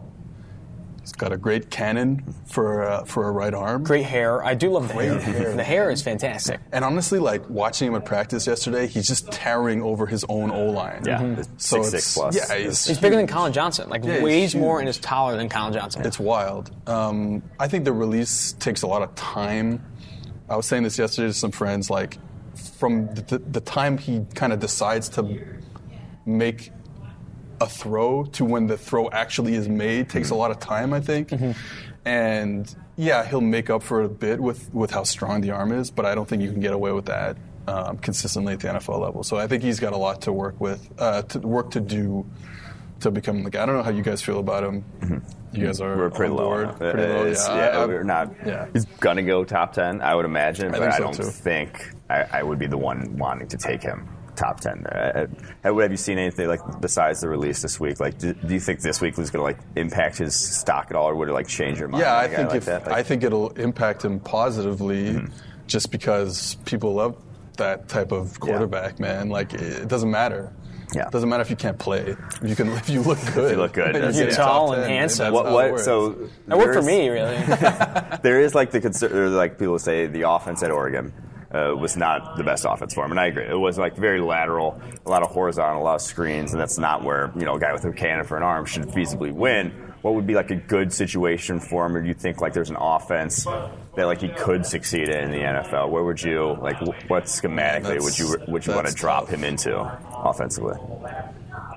He's 1.06 1.12
got 1.12 1.32
a 1.32 1.38
great 1.38 1.70
cannon 1.70 2.24
for 2.48 2.82
uh, 2.82 3.04
for 3.06 3.28
a 3.28 3.32
right 3.32 3.54
arm. 3.54 3.84
Great 3.84 4.06
hair. 4.06 4.44
I 4.44 4.56
do 4.56 4.72
love 4.72 4.88
the 4.88 4.96
hair. 4.96 5.20
hair. 5.20 5.54
The 5.56 5.64
hair 5.64 5.92
is 5.92 6.02
fantastic. 6.02 6.60
And 6.72 6.84
honestly, 6.84 7.20
like 7.20 7.48
watching 7.48 7.88
him 7.90 7.94
at 7.96 8.06
practice 8.06 8.48
yesterday, 8.48 8.88
he's 8.88 9.08
just 9.08 9.32
towering 9.32 9.84
over 9.84 10.08
his 10.08 10.26
own 10.30 10.50
O 10.50 10.66
line. 10.72 11.04
Yeah, 11.06 11.20
Mm-hmm. 11.20 11.42
So 11.58 11.84
six 11.84 11.88
it's- 11.88 11.92
six 11.92 12.14
plus. 12.16 12.36
Yeah, 12.50 12.58
he's, 12.58 12.88
He's 12.88 12.98
bigger 12.98 13.18
than 13.18 13.28
Collin 13.28 13.54
Johnson. 13.54 13.88
Like 13.88 14.04
Yeah, 14.04 14.16
he's 14.16 14.24
weighs 14.24 14.56
more 14.56 14.80
and 14.80 14.90
is 14.90 14.98
taller 14.98 15.38
than 15.38 15.48
Collin 15.48 15.74
Johnson. 15.74 16.04
It's 16.08 16.20
wild. 16.20 16.72
Um, 16.88 17.44
I 17.60 17.68
think 17.68 17.86
the 17.86 17.94
release 17.94 18.54
takes 18.54 18.82
a 18.82 18.88
lot 18.88 19.04
of 19.04 19.14
time. 19.14 19.86
I 20.50 20.56
was 20.56 20.66
saying 20.66 20.82
this 20.82 20.98
yesterday 20.98 21.28
to 21.28 21.34
some 21.34 21.52
friends. 21.52 21.92
Like, 21.92 22.18
from 22.80 23.14
the, 23.14 23.38
the 23.52 23.62
time 23.62 24.00
he 24.00 24.26
kind 24.34 24.52
of 24.54 24.60
decides 24.60 25.08
to 25.10 25.40
make 26.26 26.72
a 27.62 27.68
throw 27.68 28.24
to 28.26 28.46
when 28.46 28.68
the 28.68 28.78
throw 28.78 29.10
actually 29.12 29.56
is 29.56 29.68
made 29.70 30.10
takes 30.10 30.30
a 30.30 30.36
lot 30.36 30.52
of 30.52 30.60
time. 30.60 30.94
I 30.94 31.00
think, 31.00 31.32
and 32.06 32.76
yeah, 32.98 33.26
he'll 33.26 33.42
make 33.42 33.70
up 33.70 33.84
for 33.84 34.02
a 34.02 34.10
bit 34.10 34.40
with 34.40 34.74
with 34.74 34.92
how 34.92 35.04
strong 35.04 35.42
the 35.42 35.52
arm 35.52 35.72
is, 35.72 35.92
but 35.92 36.06
I 36.06 36.16
don't 36.16 36.28
think 36.28 36.42
you 36.42 36.52
can 36.52 36.60
get 36.62 36.74
away 36.74 36.92
with 36.92 37.06
that. 37.06 37.38
Um, 37.68 37.98
consistently 37.98 38.54
at 38.54 38.60
the 38.60 38.68
NFL 38.68 39.00
level, 39.02 39.24
so 39.24 39.38
I 39.38 39.48
think 39.48 39.64
he's 39.64 39.80
got 39.80 39.92
a 39.94 39.98
lot 39.98 40.22
to 40.22 40.32
work 40.32 40.62
with, 40.62 40.88
uh, 41.00 41.24
to 41.24 41.40
work 41.40 41.72
to 41.72 41.80
do 41.82 42.24
to 43.00 43.10
become 43.10 43.44
like 43.44 43.56
I 43.56 43.66
don't 43.66 43.76
know 43.76 43.82
how 43.82 43.90
you 43.90 44.04
guys 44.04 44.22
feel 44.22 44.40
about 44.40 44.64
him. 44.64 44.86
You 45.52 45.66
guys 45.66 45.82
are 45.82 45.90
Mm-hmm. 45.94 46.00
We're 46.00 46.10
pretty 46.12 46.32
on 46.32 46.38
low. 46.38 46.44
board, 46.66 46.78
pretty 46.78 47.02
low. 47.12 47.26
Yeah, 47.26 47.56
yeah, 47.56 47.86
we're 47.88 48.04
not. 48.04 48.32
yeah. 48.46 48.68
He's 48.72 48.86
gonna 49.00 49.24
go 49.24 49.44
top 49.44 49.74
ten, 49.74 50.00
I 50.02 50.14
would 50.14 50.26
imagine, 50.26 50.70
but 50.70 50.82
think 50.82 50.94
I 50.94 51.00
don't 51.00 51.16
too. 51.16 51.24
think 51.24 51.90
I, 52.08 52.26
I 52.34 52.44
would 52.44 52.60
be 52.60 52.68
the 52.68 52.78
one 52.78 53.18
wanting 53.18 53.48
to 53.48 53.58
take 53.58 53.82
him 53.82 54.08
top 54.36 54.60
ten. 54.60 54.86
Uh, 54.86 55.28
have 55.64 55.78
have 55.80 55.92
you 55.92 55.98
seen 55.98 56.18
anything 56.18 56.48
like 56.48 56.62
besides 56.82 57.22
the 57.22 57.30
release 57.30 57.62
this 57.62 57.80
week? 57.80 58.00
Like, 58.00 58.18
do, 58.18 58.34
do 58.34 58.54
you 58.54 58.60
think 58.60 58.82
this 58.82 59.02
week 59.02 59.18
was 59.18 59.30
gonna 59.32 59.44
like 59.44 59.60
impact 59.76 60.18
his 60.18 60.36
stock 60.36 60.88
at 60.90 60.96
all, 60.96 61.10
or 61.10 61.16
would 61.16 61.30
it 61.30 61.34
like 61.34 61.48
change 61.48 61.80
your 61.80 61.88
mind? 61.88 62.02
Yeah, 62.02 62.14
on 62.14 62.20
I 62.20 62.24
a 62.24 62.28
guy 62.30 62.36
think 62.36 62.50
like 62.50 62.58
if 62.58 62.66
that? 62.66 62.88
I 62.92 63.04
think 63.04 63.24
it'll 63.24 63.50
impact 63.52 64.04
him 64.06 64.20
positively, 64.20 65.22
just 65.68 65.92
because 65.92 66.56
people 66.66 66.94
love 66.94 67.18
that 67.58 67.88
type 67.88 68.12
of 68.12 68.40
quarterback, 68.40 69.00
man. 69.00 69.30
Like 69.30 69.54
it 69.54 69.62
it 69.62 69.88
doesn't 69.88 70.12
matter. 70.12 70.54
Yeah. 70.94 71.10
Doesn't 71.10 71.28
matter 71.28 71.42
if 71.42 71.50
you 71.50 71.56
can't 71.56 71.80
play. 71.80 72.16
If 72.42 72.50
you 72.50 72.56
can, 72.56 72.70
if 72.70 72.90
you 72.90 73.02
look 73.02 73.20
good, 73.34 73.46
if 73.46 73.52
you 73.52 73.58
look 73.58 73.74
good, 73.74 73.96
then 73.96 74.02
that's 74.04 74.18
get 74.18 74.30
it. 74.30 74.34
a 74.34 74.36
top 74.36 74.48
Tall 74.48 74.74
and 74.74 74.84
10, 74.84 74.90
handsome. 74.90 75.34
what? 75.34 75.46
how 75.46 75.54
What? 75.54 75.80
So 75.80 76.30
That 76.48 76.58
worked 76.58 76.76
for 76.76 76.82
me, 76.82 77.10
really. 77.10 77.36
there 78.22 78.40
is 78.40 78.54
like 78.56 78.72
the 78.72 78.82
concern, 78.82 79.34
like 79.36 79.58
people 79.58 79.80
say 79.80 80.08
the 80.08 80.30
offense 80.30 80.64
at 80.64 80.72
Oregon 80.72 81.12
uh, 81.56 81.74
was 81.76 81.96
not 81.96 82.36
the 82.36 82.44
best 82.44 82.66
offense 82.68 82.94
for 82.94 83.06
him, 83.06 83.12
and 83.12 83.20
I 83.20 83.28
agree. 83.28 83.46
It 83.46 83.58
was 83.58 83.78
like 83.78 83.96
very 83.96 84.20
lateral, 84.20 84.82
a 85.06 85.10
lot 85.10 85.24
of 85.24 85.30
horizontal, 85.30 85.82
a 85.82 85.84
lot 85.84 85.96
of 85.96 86.02
screens, 86.02 86.52
and 86.52 86.60
that's 86.60 86.78
not 86.78 87.04
where 87.04 87.32
you 87.36 87.46
know 87.46 87.56
a 87.56 87.60
guy 87.60 87.72
with 87.72 87.86
a 87.86 87.94
cannon 87.94 88.26
for 88.26 88.36
an 88.36 88.44
arm 88.44 88.66
should 88.66 88.84
feasibly 88.84 89.32
win. 89.32 89.72
What 90.02 90.16
would 90.16 90.28
be 90.28 90.36
like 90.36 90.52
a 90.52 90.56
good 90.56 90.92
situation 90.94 91.60
for 91.60 91.86
him, 91.86 91.96
or 91.96 92.02
do 92.02 92.08
you 92.08 92.14
think 92.14 92.42
like 92.42 92.54
there's 92.54 92.70
an 92.70 92.78
offense 92.80 93.46
that 93.46 94.04
like 94.06 94.22
he 94.22 94.30
could 94.30 94.66
succeed 94.66 95.08
in 95.08 95.24
in 95.26 95.32
the 95.32 95.38
NFL? 95.38 95.90
Where 95.90 96.04
would 96.04 96.22
you 96.22 96.58
like? 96.62 96.80
What 97.10 97.26
schematically 97.26 98.02
would 98.02 98.20
you 98.20 98.36
would 98.52 98.66
you 98.66 98.74
want 98.74 98.88
to 98.88 98.94
drop 98.94 99.30
him 99.30 99.44
into 99.44 99.80
offensively? 100.14 100.78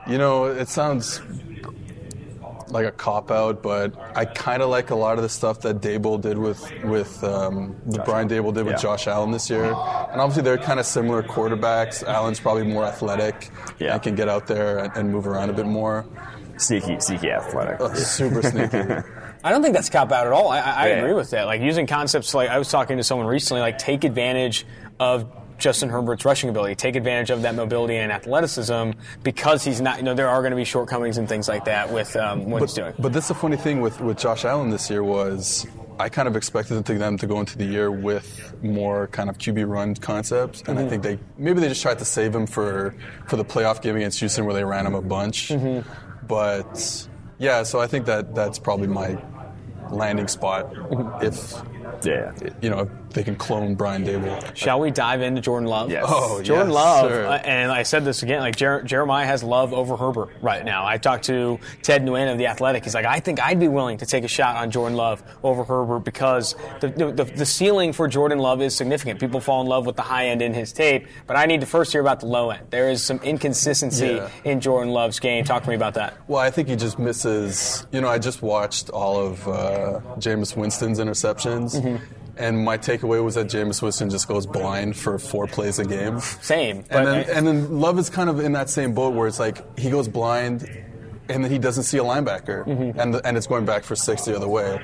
You 0.08 0.19
know, 0.19 0.46
it 0.46 0.69
sounds 0.69 1.20
like 2.70 2.87
a 2.87 2.93
cop 2.93 3.31
out, 3.31 3.62
but 3.62 3.93
I 4.17 4.25
kind 4.25 4.62
of 4.62 4.70
like 4.70 4.91
a 4.91 4.94
lot 4.94 5.17
of 5.19 5.23
the 5.23 5.29
stuff 5.29 5.61
that 5.62 5.81
Daboll 5.81 6.20
did 6.20 6.38
with 6.38 6.70
with 6.85 7.23
um, 7.25 7.76
that 7.87 8.05
Brian 8.05 8.29
Daboll 8.29 8.53
did 8.55 8.65
with 8.65 8.75
Yeah. 8.75 8.82
Josh 8.82 9.06
Allen 9.06 9.31
this 9.31 9.49
year. 9.50 9.65
And 9.65 10.20
obviously, 10.20 10.43
they're 10.43 10.59
kind 10.59 10.81
of 10.81 10.87
similar 10.87 11.23
quarterbacks. 11.23 12.02
Allen's 12.02 12.40
probably 12.40 12.64
more 12.64 12.85
athletic 12.85 13.50
Yeah. 13.78 13.95
and 13.95 14.02
can 14.02 14.14
get 14.14 14.28
out 14.28 14.47
there 14.47 14.78
and, 14.78 14.97
and 14.97 15.12
move 15.12 15.26
around 15.26 15.50
a 15.50 15.52
bit 15.52 15.66
more. 15.66 16.04
Sneaky, 16.57 16.99
sneaky 17.00 17.31
athletic. 17.31 17.81
Uh, 17.81 17.95
super 17.95 18.42
sneaky. 18.42 18.78
I 19.45 19.50
don't 19.52 19.62
think 19.62 19.75
that's 19.75 19.88
cop 19.88 20.11
out 20.11 20.26
at 20.26 20.33
all. 20.33 20.49
I, 20.49 20.59
I, 20.59 20.71
I 20.71 20.88
Yeah. 20.88 20.95
agree 20.97 21.12
with 21.14 21.31
that. 21.31 21.45
Like 21.47 21.61
using 21.61 21.87
concepts 21.87 22.35
like 22.35 22.49
I 22.50 22.59
was 22.59 22.69
talking 22.69 22.97
to 22.97 23.04
someone 23.04 23.28
recently, 23.28 23.61
like 23.61 23.78
take 23.78 24.02
advantage 24.04 24.66
of 24.99 25.31
Justin 25.59 25.88
Herbert's 25.88 26.25
rushing 26.25 26.49
ability, 26.50 26.77
take 26.77 26.97
advantage 26.97 27.31
of 27.31 27.43
that 27.43 27.55
mobility 27.55 27.97
and 27.97 28.11
athleticism 28.12 28.93
because 29.23 29.65
he's 29.65 29.81
not. 29.81 29.99
You 29.99 30.05
know, 30.05 30.15
there 30.15 30.29
are 30.29 30.41
going 30.41 30.53
to 30.53 30.57
be 30.57 30.65
shortcomings 30.65 31.19
and 31.19 31.29
things 31.29 31.49
like 31.49 31.65
that 31.67 31.93
with 31.93 32.17
um, 32.17 32.50
what 32.50 32.62
he's 32.62 32.75
doing. 32.75 32.95
But 32.99 33.12
this 33.12 33.25
is 33.25 33.29
the 33.29 33.35
funny 33.35 33.57
thing 33.57 33.81
with, 33.81 34.00
with 34.00 34.19
Josh 34.19 34.45
Allen 34.45 34.71
this 34.71 34.88
year 34.88 35.03
was 35.03 35.67
I 35.99 36.09
kind 36.09 36.29
of 36.29 36.37
expected 36.37 36.85
them 36.85 37.17
to 37.19 37.27
go 37.27 37.41
into 37.41 37.59
the 37.59 37.65
year 37.65 37.91
with 37.91 38.55
more 38.62 39.09
kind 39.09 39.29
of 39.29 39.38
QB 39.38 39.69
run 39.69 39.95
concepts, 39.97 40.62
and 40.62 40.79
I 40.79 40.83
mm-hmm. 40.83 40.91
think 40.91 41.03
they 41.03 41.19
maybe 41.37 41.61
they 41.61 41.69
just 41.69 41.83
tried 41.83 41.99
to 41.99 42.05
save 42.05 42.35
him 42.35 42.47
for 42.47 42.95
for 43.27 43.37
the 43.37 43.45
playoff 43.45 43.83
game 43.83 43.97
against 43.97 44.21
Houston 44.21 44.45
where 44.45 44.55
they 44.55 44.65
ran 44.65 44.87
him 44.87 44.95
a 44.95 45.03
bunch. 45.03 45.49
Mm-hmm. 45.49 45.88
But 46.27 47.09
yeah, 47.38 47.65
so 47.65 47.81
I 47.81 47.88
think 47.88 48.07
that 48.07 48.35
that's 48.35 48.59
probably 48.59 48.87
my 48.87 49.21
landing 49.91 50.29
spot 50.29 50.73
mm-hmm. 50.73 51.25
if 51.25 51.55
yeah. 52.05 52.33
you 52.61 52.71
know 52.71 52.81
if 52.81 53.08
they 53.11 53.23
can 53.23 53.37
clone 53.37 53.75
Brian 53.75 54.05
Daboll. 54.05 54.55
Shall 54.57 54.81
we 54.81 54.91
dive 54.91 55.23
into 55.23 55.41
Jordan 55.41 55.69
Love? 55.69 55.91
Yes. 55.91 56.05
Oh, 56.09 56.43
Jordan 56.43 56.69
yes, 56.69 56.75
Love, 56.75 57.11
sir. 57.11 57.27
uh, 57.27 57.33
and 57.38 57.71
I 57.73 57.83
said 57.83 58.05
this 58.05 58.23
again. 58.23 58.41
Like 58.41 58.57
Jer- 58.57 58.83
Jeremiah 58.83 59.27
has 59.27 59.43
Love 59.43 59.73
over 59.73 59.97
Herbert 59.97 60.31
right 60.43 60.65
now. 60.65 60.87
I 60.87 60.99
talked 60.99 61.25
to 61.25 61.59
Ted 61.83 62.03
Nguyen 62.03 62.31
of 62.33 62.38
the 62.38 62.47
Athletic. 62.47 62.85
He's 62.85 62.95
like, 62.95 63.07
I 63.07 63.21
think 63.21 63.41
I'd 63.43 63.59
be 63.61 63.69
willing 63.69 63.99
to 63.99 64.07
take 64.07 64.25
a 64.25 64.29
shot 64.29 64.57
on 64.57 64.71
Jordan 64.71 64.97
Love 64.97 65.23
over 65.43 65.65
Herbert 65.65 66.00
because 66.00 66.55
the 66.81 66.88
the, 66.88 67.12
the, 67.12 67.25
the 67.25 67.47
ceiling 67.47 67.93
for 67.93 68.09
Jordan 68.09 68.38
Love 68.38 68.61
is 68.62 68.75
significant. 68.77 69.21
People 69.21 69.41
fall 69.41 69.61
in 69.62 69.67
love 69.67 69.87
with 69.87 69.97
the 69.97 70.03
high 70.03 70.29
end 70.29 70.43
in 70.43 70.55
his 70.55 70.73
tape, 70.73 71.07
but 71.27 71.37
I 71.37 71.47
need 71.47 71.61
to 71.61 71.67
first 71.67 71.93
hear 71.93 72.00
about 72.00 72.21
the 72.21 72.27
low 72.27 72.50
end. 72.50 72.67
There 72.71 72.88
is 72.91 73.03
some 73.03 73.19
inconsistency 73.19 74.07
Yeah. 74.07 74.31
in 74.45 74.61
Jordan 74.61 74.93
Love's 74.93 75.21
game. 75.21 75.45
Talk 75.45 75.62
to 75.65 75.69
me 75.69 75.75
about 75.75 75.95
that. 75.95 76.15
Well, 76.29 76.41
I 76.41 76.50
think 76.50 76.69
he 76.69 76.77
just 76.77 76.99
misses. 76.99 77.87
You 77.93 78.00
know, 78.00 78.09
I 78.09 78.19
just 78.19 78.43
watched 78.43 78.91
all 78.91 79.19
of 79.19 79.47
uh, 79.49 80.00
Jameis 80.19 80.57
Winston's 80.57 80.99
interceptions, 80.99 82.00
and 82.38 82.64
my 82.64 82.78
takeaway 82.78 83.23
was 83.23 83.35
that 83.35 83.49
Jameis 83.49 83.83
Winston 83.83 84.11
just 84.11 84.28
goes 84.28 84.47
blind 84.47 84.97
for 84.97 85.18
four 85.18 85.47
plays 85.47 85.78
a 85.78 85.85
game. 85.85 86.21
Same, 86.21 86.85
And 86.90 87.07
then, 87.07 87.09
I- 87.09 87.23
and 87.33 87.47
then 87.47 87.80
Love 87.80 87.99
is 87.99 88.09
kind 88.11 88.30
of 88.30 88.40
in 88.40 88.52
that 88.52 88.71
same 88.71 88.95
boat 88.95 89.14
where 89.14 89.26
it's 89.26 89.38
like 89.40 89.78
he 89.78 89.90
goes 89.90 90.09
blind, 90.09 90.68
and 91.30 91.45
then 91.45 91.50
he 91.50 91.59
doesn't 91.59 91.83
see 91.85 91.99
a 91.99 92.02
linebacker, 92.02 92.64
mm-hmm. 92.64 92.99
and 92.99 93.12
the, 93.14 93.26
and 93.26 93.37
it's 93.37 93.47
going 93.47 93.66
back 93.66 93.85
for 93.85 93.95
six 93.95 94.25
the 94.25 94.35
other 94.35 94.49
way. 94.49 94.80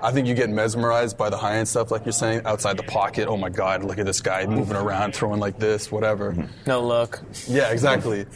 I 0.00 0.12
think 0.12 0.28
you 0.28 0.34
get 0.34 0.48
mesmerized 0.48 1.18
by 1.18 1.28
the 1.28 1.36
high 1.36 1.56
end 1.56 1.66
stuff, 1.66 1.90
like 1.90 2.04
you're 2.04 2.12
saying, 2.12 2.42
outside 2.44 2.76
the 2.76 2.84
pocket. 2.84 3.26
Oh 3.26 3.36
my 3.36 3.48
God, 3.48 3.82
look 3.82 3.98
at 3.98 4.06
this 4.06 4.20
guy 4.20 4.46
moving 4.46 4.76
around, 4.76 5.12
throwing 5.14 5.40
like 5.40 5.58
this, 5.58 5.90
whatever. 5.90 6.48
no 6.66 6.80
look. 6.86 7.20
Yeah, 7.48 7.70
exactly. 7.72 8.26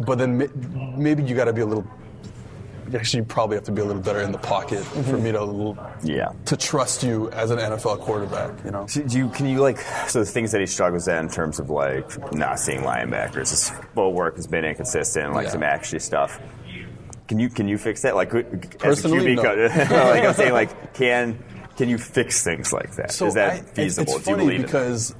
but 0.00 0.18
then 0.18 0.50
maybe 0.96 1.22
you 1.22 1.36
got 1.36 1.44
to 1.44 1.52
be 1.52 1.60
a 1.60 1.66
little. 1.66 1.86
Actually, 2.94 3.20
you 3.20 3.24
probably 3.26 3.56
have 3.56 3.64
to 3.64 3.72
be 3.72 3.80
a 3.82 3.84
little 3.84 4.02
better 4.02 4.20
in 4.22 4.32
the 4.32 4.38
pocket 4.38 4.82
for 4.84 5.18
me 5.18 5.32
to 5.32 5.76
Yeah. 6.02 6.30
to 6.46 6.56
trust 6.56 7.02
you 7.02 7.30
as 7.30 7.50
an 7.50 7.58
NFL 7.58 7.98
quarterback. 8.00 8.52
You 8.64 8.70
know. 8.70 8.86
So 8.86 9.02
do 9.02 9.18
you, 9.18 9.28
can 9.30 9.46
you 9.46 9.58
like 9.60 9.78
so 10.08 10.20
the 10.20 10.26
things 10.26 10.52
that 10.52 10.60
he 10.60 10.66
struggles 10.66 11.06
at 11.08 11.22
in 11.22 11.28
terms 11.30 11.58
of 11.58 11.70
like 11.70 12.32
not 12.32 12.58
seeing 12.58 12.80
linebackers, 12.80 13.50
his 13.50 13.70
footwork 13.94 14.36
has 14.36 14.46
been 14.46 14.64
inconsistent, 14.64 15.32
like 15.34 15.46
Yeah. 15.46 15.52
some 15.52 15.62
actually 15.62 16.00
stuff. 16.00 16.40
Can 17.26 17.38
you 17.38 17.50
can 17.50 17.68
you 17.68 17.76
fix 17.78 18.02
that? 18.02 18.16
Like 18.16 18.32
as 18.34 18.42
a 18.44 18.78
Personally, 18.78 19.36
QB 19.36 19.42
no. 19.90 19.96
like 20.10 20.24
I'm 20.24 20.34
saying, 20.34 20.52
like 20.52 20.94
can 20.94 21.38
can 21.76 21.88
you 21.88 21.98
fix 21.98 22.42
things 22.42 22.72
like 22.72 22.96
that? 22.96 23.10
Is 23.20 23.34
that 23.34 23.50
I- 23.52 23.60
feasible? 23.60 24.16
It's 24.16 24.24
do 24.24 24.30
you 24.30 24.36
funny 24.36 24.46
believe 24.48 24.60
it? 24.60 24.66
because, 24.66 25.14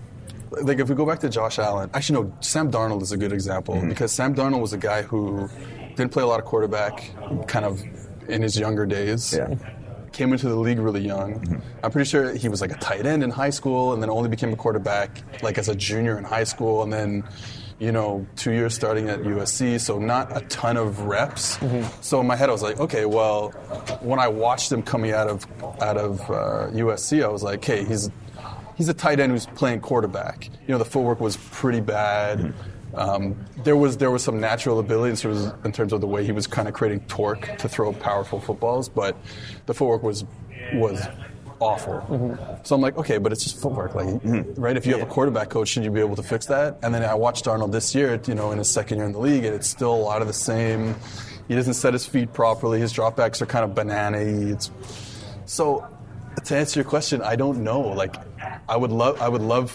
like, 0.50 0.78
if 0.80 0.88
we 0.88 0.94
go 0.96 1.06
back 1.06 1.20
to 1.20 1.28
Josh 1.28 1.58
Allen, 1.60 1.88
actually, 1.94 2.22
no, 2.22 2.32
Sam 2.40 2.68
Darnold 2.72 3.02
is 3.02 3.12
a 3.12 3.16
good 3.16 3.32
example 3.32 3.74
Mm-hmm. 3.76 3.90
because 3.90 4.10
Sam 4.10 4.34
Darnold 4.34 4.60
was 4.62 4.72
a 4.72 4.78
guy 4.78 5.02
who 5.02 5.48
didn't 5.98 6.12
play 6.12 6.22
a 6.22 6.26
lot 6.26 6.38
of 6.38 6.46
quarterback, 6.46 7.10
kind 7.46 7.64
of 7.64 7.82
in 8.28 8.40
his 8.40 8.58
younger 8.58 8.86
days. 8.86 9.34
Yeah. 9.36 9.54
Came 10.12 10.32
into 10.32 10.48
the 10.48 10.56
league 10.56 10.78
really 10.78 11.00
young. 11.00 11.40
Mm-hmm. 11.40 11.84
I'm 11.84 11.90
pretty 11.90 12.08
sure 12.08 12.34
he 12.34 12.48
was 12.48 12.60
like 12.60 12.70
a 12.70 12.78
tight 12.78 13.04
end 13.04 13.22
in 13.22 13.30
high 13.30 13.50
school, 13.50 13.92
and 13.92 14.02
then 14.02 14.08
only 14.08 14.28
became 14.28 14.52
a 14.52 14.56
quarterback 14.56 15.22
like 15.42 15.58
as 15.58 15.68
a 15.68 15.74
junior 15.74 16.16
in 16.16 16.24
high 16.24 16.44
school, 16.44 16.82
and 16.82 16.92
then. 16.92 17.24
You 17.80 17.92
know, 17.92 18.26
two 18.34 18.50
years 18.50 18.74
starting 18.74 19.08
at 19.08 19.20
USC, 19.20 19.78
so 19.78 20.00
not 20.00 20.36
a 20.36 20.40
ton 20.46 20.76
of 20.76 21.02
reps. 21.02 21.60
So 22.00 22.20
in 22.20 22.26
my 22.26 22.34
head, 22.34 22.48
I 22.48 22.52
was 22.52 22.60
like, 22.60 22.80
okay, 22.80 23.06
well, 23.06 23.50
when 24.00 24.18
I 24.18 24.26
watched 24.26 24.72
him 24.72 24.82
coming 24.82 25.12
out 25.12 25.28
of 25.28 25.46
out 25.80 25.96
of 25.96 26.20
uh, 26.22 26.72
USC, 26.72 27.22
I 27.22 27.28
was 27.28 27.44
like, 27.44 27.64
hey, 27.64 27.84
he's 27.84 28.10
he's 28.74 28.88
a 28.88 28.94
tight 28.94 29.20
end 29.20 29.30
who's 29.30 29.46
playing 29.46 29.78
quarterback. 29.78 30.46
You 30.66 30.72
know, 30.72 30.78
the 30.78 30.84
footwork 30.84 31.20
was 31.20 31.36
pretty 31.52 31.80
bad. 31.80 32.52
Um, 32.94 33.36
there 33.64 33.76
was 33.76 33.96
there 33.98 34.10
was 34.10 34.22
some 34.24 34.40
natural 34.40 34.78
ability 34.78 35.10
in 35.10 35.16
terms, 35.16 35.52
in 35.64 35.72
terms 35.72 35.92
of 35.92 36.00
the 36.00 36.06
way 36.06 36.24
he 36.24 36.32
was 36.32 36.46
kind 36.46 36.68
of 36.68 36.74
creating 36.74 37.00
torque 37.00 37.58
to 37.58 37.68
throw 37.68 37.92
powerful 37.92 38.40
footballs, 38.40 38.88
but 38.88 39.16
the 39.66 39.74
footwork 39.74 40.02
was 40.02 40.24
was 40.74 41.06
awful. 41.60 41.94
Mm-hmm. 42.08 42.64
So 42.64 42.74
I'm 42.74 42.80
like, 42.80 42.96
okay, 42.96 43.18
but 43.18 43.32
it's 43.32 43.42
just 43.42 43.60
footwork, 43.60 43.94
like 43.94 44.06
mm-hmm. 44.06 44.60
right? 44.60 44.76
If 44.76 44.86
you 44.86 44.92
have 44.94 45.02
a 45.02 45.10
quarterback 45.10 45.50
coach, 45.50 45.68
should 45.68 45.84
you 45.84 45.90
be 45.90 46.00
able 46.00 46.16
to 46.16 46.22
fix 46.22 46.46
that? 46.46 46.78
And 46.82 46.94
then 46.94 47.04
I 47.04 47.14
watched 47.14 47.46
Arnold 47.46 47.72
this 47.72 47.94
year, 47.94 48.20
you 48.26 48.34
know, 48.34 48.52
in 48.52 48.58
his 48.58 48.70
second 48.70 48.98
year 48.98 49.06
in 49.06 49.12
the 49.12 49.18
league, 49.18 49.44
and 49.44 49.54
it's 49.54 49.68
still 49.68 49.94
a 49.94 49.96
lot 49.96 50.22
of 50.22 50.28
the 50.28 50.34
same. 50.34 50.94
He 51.48 51.54
doesn't 51.54 51.74
set 51.74 51.94
his 51.94 52.06
feet 52.06 52.32
properly. 52.32 52.80
His 52.80 52.92
dropbacks 52.92 53.40
are 53.40 53.46
kind 53.46 53.64
of 53.64 53.74
banana 53.74 54.18
It's 54.18 54.70
so 55.46 55.86
to 56.44 56.56
answer 56.56 56.80
your 56.80 56.88
question, 56.88 57.22
I 57.22 57.36
don't 57.36 57.62
know. 57.64 57.80
Like, 57.80 58.16
I 58.68 58.76
would 58.76 58.92
love, 58.92 59.20
I 59.20 59.28
would 59.28 59.42
love 59.42 59.74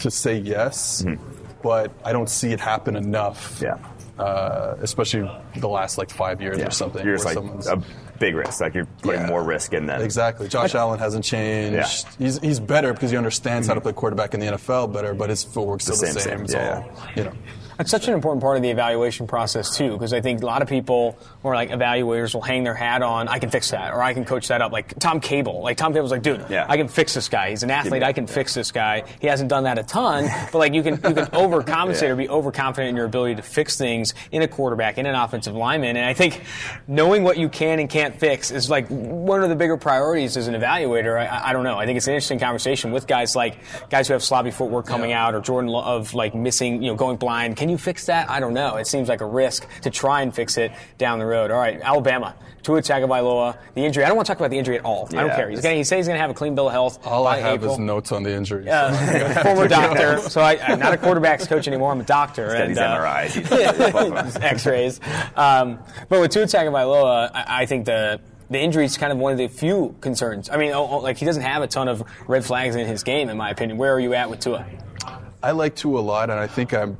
to 0.00 0.10
say 0.10 0.36
yes, 0.38 1.02
mm-hmm. 1.02 1.35
But 1.62 1.90
I 2.04 2.12
don't 2.12 2.28
see 2.28 2.52
it 2.52 2.60
happen 2.60 2.96
enough. 2.96 3.60
Yeah. 3.62 3.78
Uh, 4.18 4.76
especially 4.80 5.30
the 5.56 5.68
last 5.68 5.98
like 5.98 6.10
five 6.10 6.40
years 6.40 6.56
Yeah. 6.58 6.68
or 6.68 6.70
something. 6.70 7.04
You're 7.04 7.16
just 7.18 7.26
like 7.26 7.36
a 7.36 7.82
big 8.18 8.34
risk. 8.34 8.60
Like 8.62 8.74
you're 8.74 8.86
putting 9.02 9.20
Yeah. 9.22 9.26
more 9.28 9.42
risk 9.42 9.74
in 9.74 9.84
than 9.86 10.00
Exactly. 10.00 10.48
Josh 10.48 10.74
Allen 10.74 10.98
hasn't 10.98 11.24
changed. 11.24 11.74
Yeah. 11.74 11.82
Mm-hmm. 11.82 12.24
He's 12.24 12.38
he's 12.38 12.60
better 12.60 12.94
because 12.94 13.10
he 13.10 13.16
understands 13.18 13.68
how 13.68 13.74
to 13.74 13.80
play 13.82 13.92
quarterback 13.92 14.32
in 14.32 14.40
the 14.40 14.46
NFL 14.46 14.92
better, 14.92 15.12
but 15.12 15.28
his 15.28 15.44
footwork's 15.44 15.84
still 15.84 15.96
the, 15.96 16.06
same, 16.06 16.14
same. 16.14 16.22
same. 16.38 16.44
It's 16.44 16.54
Yeah, 16.54 16.82
all, 16.82 16.92
you 17.14 17.24
know. 17.24 17.32
It's 17.78 17.90
such 17.90 18.08
an 18.08 18.14
important 18.14 18.42
part 18.42 18.56
of 18.56 18.62
the 18.62 18.70
evaluation 18.70 19.26
process 19.26 19.76
too, 19.76 19.92
because 19.92 20.12
I 20.12 20.20
think 20.20 20.42
a 20.42 20.46
lot 20.46 20.62
of 20.62 20.68
people 20.68 21.18
or 21.42 21.54
like 21.54 21.70
evaluators 21.70 22.34
will 22.34 22.42
hang 22.42 22.64
their 22.64 22.74
hat 22.74 23.02
on, 23.02 23.28
I 23.28 23.38
can 23.38 23.50
fix 23.50 23.70
that, 23.70 23.92
or 23.92 24.02
I 24.02 24.14
can 24.14 24.24
coach 24.24 24.48
that 24.48 24.62
up. 24.62 24.72
Like 24.72 24.98
Tom 24.98 25.20
Cable, 25.20 25.60
like 25.62 25.76
Tom 25.76 25.92
Cable's 25.92 26.10
like, 26.10 26.22
dude, 26.22 26.44
Yeah. 26.48 26.66
I 26.68 26.76
can 26.76 26.88
fix 26.88 27.14
this 27.14 27.28
guy. 27.28 27.50
He's 27.50 27.62
an 27.62 27.70
athlete, 27.70 28.02
I 28.02 28.12
can 28.12 28.26
fix 28.26 28.54
this 28.54 28.72
guy. 28.72 29.04
He 29.20 29.26
hasn't 29.26 29.50
done 29.50 29.64
that 29.64 29.78
a 29.78 29.82
ton, 29.82 30.26
but 30.52 30.58
like 30.58 30.74
you 30.74 30.82
can 30.82 30.94
you 30.94 31.00
can 31.00 31.14
overcompensate 31.36 32.02
Yeah. 32.02 32.08
or 32.10 32.16
be 32.16 32.28
overconfident 32.28 32.88
in 32.90 32.96
your 32.96 33.06
ability 33.06 33.36
to 33.36 33.42
fix 33.42 33.76
things 33.76 34.14
in 34.32 34.42
a 34.42 34.48
quarterback, 34.48 34.98
in 34.98 35.06
an 35.06 35.14
offensive 35.14 35.54
lineman. 35.54 35.96
And 35.96 36.06
I 36.06 36.14
think 36.14 36.42
knowing 36.88 37.24
what 37.24 37.36
you 37.38 37.48
can 37.48 37.78
and 37.78 37.88
can't 37.90 38.18
fix 38.18 38.50
is 38.50 38.70
like 38.70 38.88
one 38.88 39.42
of 39.42 39.48
the 39.48 39.56
bigger 39.56 39.76
priorities 39.76 40.36
as 40.36 40.48
an 40.48 40.54
evaluator. 40.54 41.18
I- 41.18 41.50
I, 41.50 41.52
don't 41.52 41.64
know. 41.64 41.78
I 41.78 41.86
think 41.86 41.96
it's 41.96 42.06
an 42.06 42.14
interesting 42.14 42.38
conversation 42.38 42.92
with 42.92 43.06
guys 43.06 43.36
like 43.36 43.58
guys 43.90 44.08
who 44.08 44.14
have 44.14 44.22
sloppy 44.22 44.50
footwork 44.50 44.86
coming 44.86 45.10
Yeah. 45.10 45.26
out 45.26 45.34
or 45.34 45.40
Jordan 45.40 45.70
of 45.74 46.14
like 46.14 46.34
missing, 46.34 46.82
you 46.82 46.90
know, 46.90 46.94
going 46.96 47.16
blind. 47.16 47.56
Can 47.56 47.65
you 47.68 47.78
fix 47.78 48.06
that? 48.06 48.30
I 48.30 48.40
don't 48.40 48.54
know. 48.54 48.76
It 48.76 48.86
seems 48.86 49.08
like 49.08 49.20
a 49.20 49.26
risk 49.26 49.66
to 49.82 49.90
try 49.90 50.22
and 50.22 50.34
fix 50.34 50.56
it 50.56 50.72
down 50.98 51.18
the 51.18 51.26
road. 51.26 51.50
All 51.50 51.58
right, 51.58 51.80
Alabama, 51.80 52.34
Tua 52.62 52.82
Tagovailoa, 52.82 53.56
the 53.74 53.84
injury. 53.84 54.04
I 54.04 54.08
don't 54.08 54.16
want 54.16 54.26
to 54.26 54.30
talk 54.32 54.40
about 54.40 54.50
the 54.50 54.58
injury 54.58 54.78
at 54.78 54.84
all. 54.84 55.08
I 55.10 55.22
don't 55.22 55.30
care. 55.30 55.48
He's 55.48 55.60
gonna, 55.60 55.76
he 55.76 55.84
says 55.84 55.98
he's 55.98 56.06
going 56.06 56.16
to 56.16 56.20
have 56.20 56.30
a 56.30 56.34
clean 56.34 56.54
bill 56.54 56.66
of 56.66 56.72
health. 56.72 57.06
All 57.06 57.24
by 57.24 57.36
I 57.36 57.40
have 57.40 57.54
April. 57.60 57.72
is 57.72 57.78
notes 57.78 58.12
on 58.12 58.22
the 58.22 58.32
injuries. 58.34 58.68
Uh, 58.68 59.40
former 59.42 59.68
doctor, 59.68 60.18
so 60.28 60.40
I, 60.40 60.58
I'm 60.58 60.78
not 60.78 60.92
a 60.94 60.96
quarterbacks 60.96 61.48
coach 61.48 61.68
anymore. 61.68 61.92
I'm 61.92 62.00
a 62.00 62.04
doctor. 62.04 62.46
got 62.48 62.56
and, 62.62 62.70
these 62.70 62.78
uh, 62.78 62.96
MRIs. 62.96 63.30
He's- 63.48 63.92
both 63.92 64.12
of 64.12 64.34
them. 64.34 64.42
X-rays. 64.42 65.00
Um, 65.36 65.78
but 66.08 66.20
with 66.20 66.30
Tua 66.32 66.44
Tagovailoa, 66.44 67.30
I, 67.34 67.62
I 67.62 67.66
think 67.66 67.86
the 67.86 68.20
the 68.50 68.60
injury 68.60 68.84
is 68.84 68.96
kind 68.96 69.12
of 69.12 69.18
one 69.18 69.32
of 69.32 69.38
the 69.38 69.48
few 69.48 69.96
concerns. 70.00 70.50
I 70.50 70.56
mean, 70.56 70.72
oh, 70.72 70.86
oh, 70.88 70.98
like 70.98 71.16
he 71.16 71.24
doesn't 71.24 71.42
have 71.42 71.62
a 71.62 71.66
ton 71.66 71.88
of 71.88 72.02
red 72.28 72.44
flags 72.44 72.76
in 72.76 72.86
his 72.86 73.02
game, 73.02 73.28
in 73.28 73.36
my 73.36 73.50
opinion. 73.50 73.78
Where 73.78 73.92
are 73.94 74.00
you 74.00 74.14
at 74.14 74.30
with 74.30 74.40
Tua? 74.40 74.64
I 75.42 75.50
like 75.52 75.76
Tua 75.76 76.00
a 76.00 76.02
lot, 76.02 76.30
and 76.30 76.38
I 76.38 76.46
think 76.46 76.72
I'm. 76.72 76.96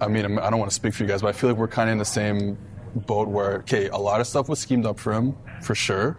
I 0.00 0.08
mean, 0.08 0.24
I'm, 0.24 0.36
don't 0.36 0.58
want 0.58 0.70
to 0.70 0.74
speak 0.74 0.94
for 0.94 1.02
you 1.02 1.08
guys, 1.08 1.22
but 1.22 1.28
I 1.28 1.32
feel 1.32 1.50
like 1.50 1.58
we're 1.58 1.68
kind 1.68 1.88
of 1.88 1.92
in 1.92 1.98
the 1.98 2.04
same 2.04 2.58
boat 2.94 3.28
where, 3.28 3.58
okay, 3.58 3.88
a 3.88 3.96
lot 3.96 4.20
of 4.20 4.26
stuff 4.26 4.48
was 4.48 4.58
schemed 4.58 4.86
up 4.86 4.98
for 4.98 5.12
him, 5.12 5.36
for 5.62 5.74
sure. 5.74 6.16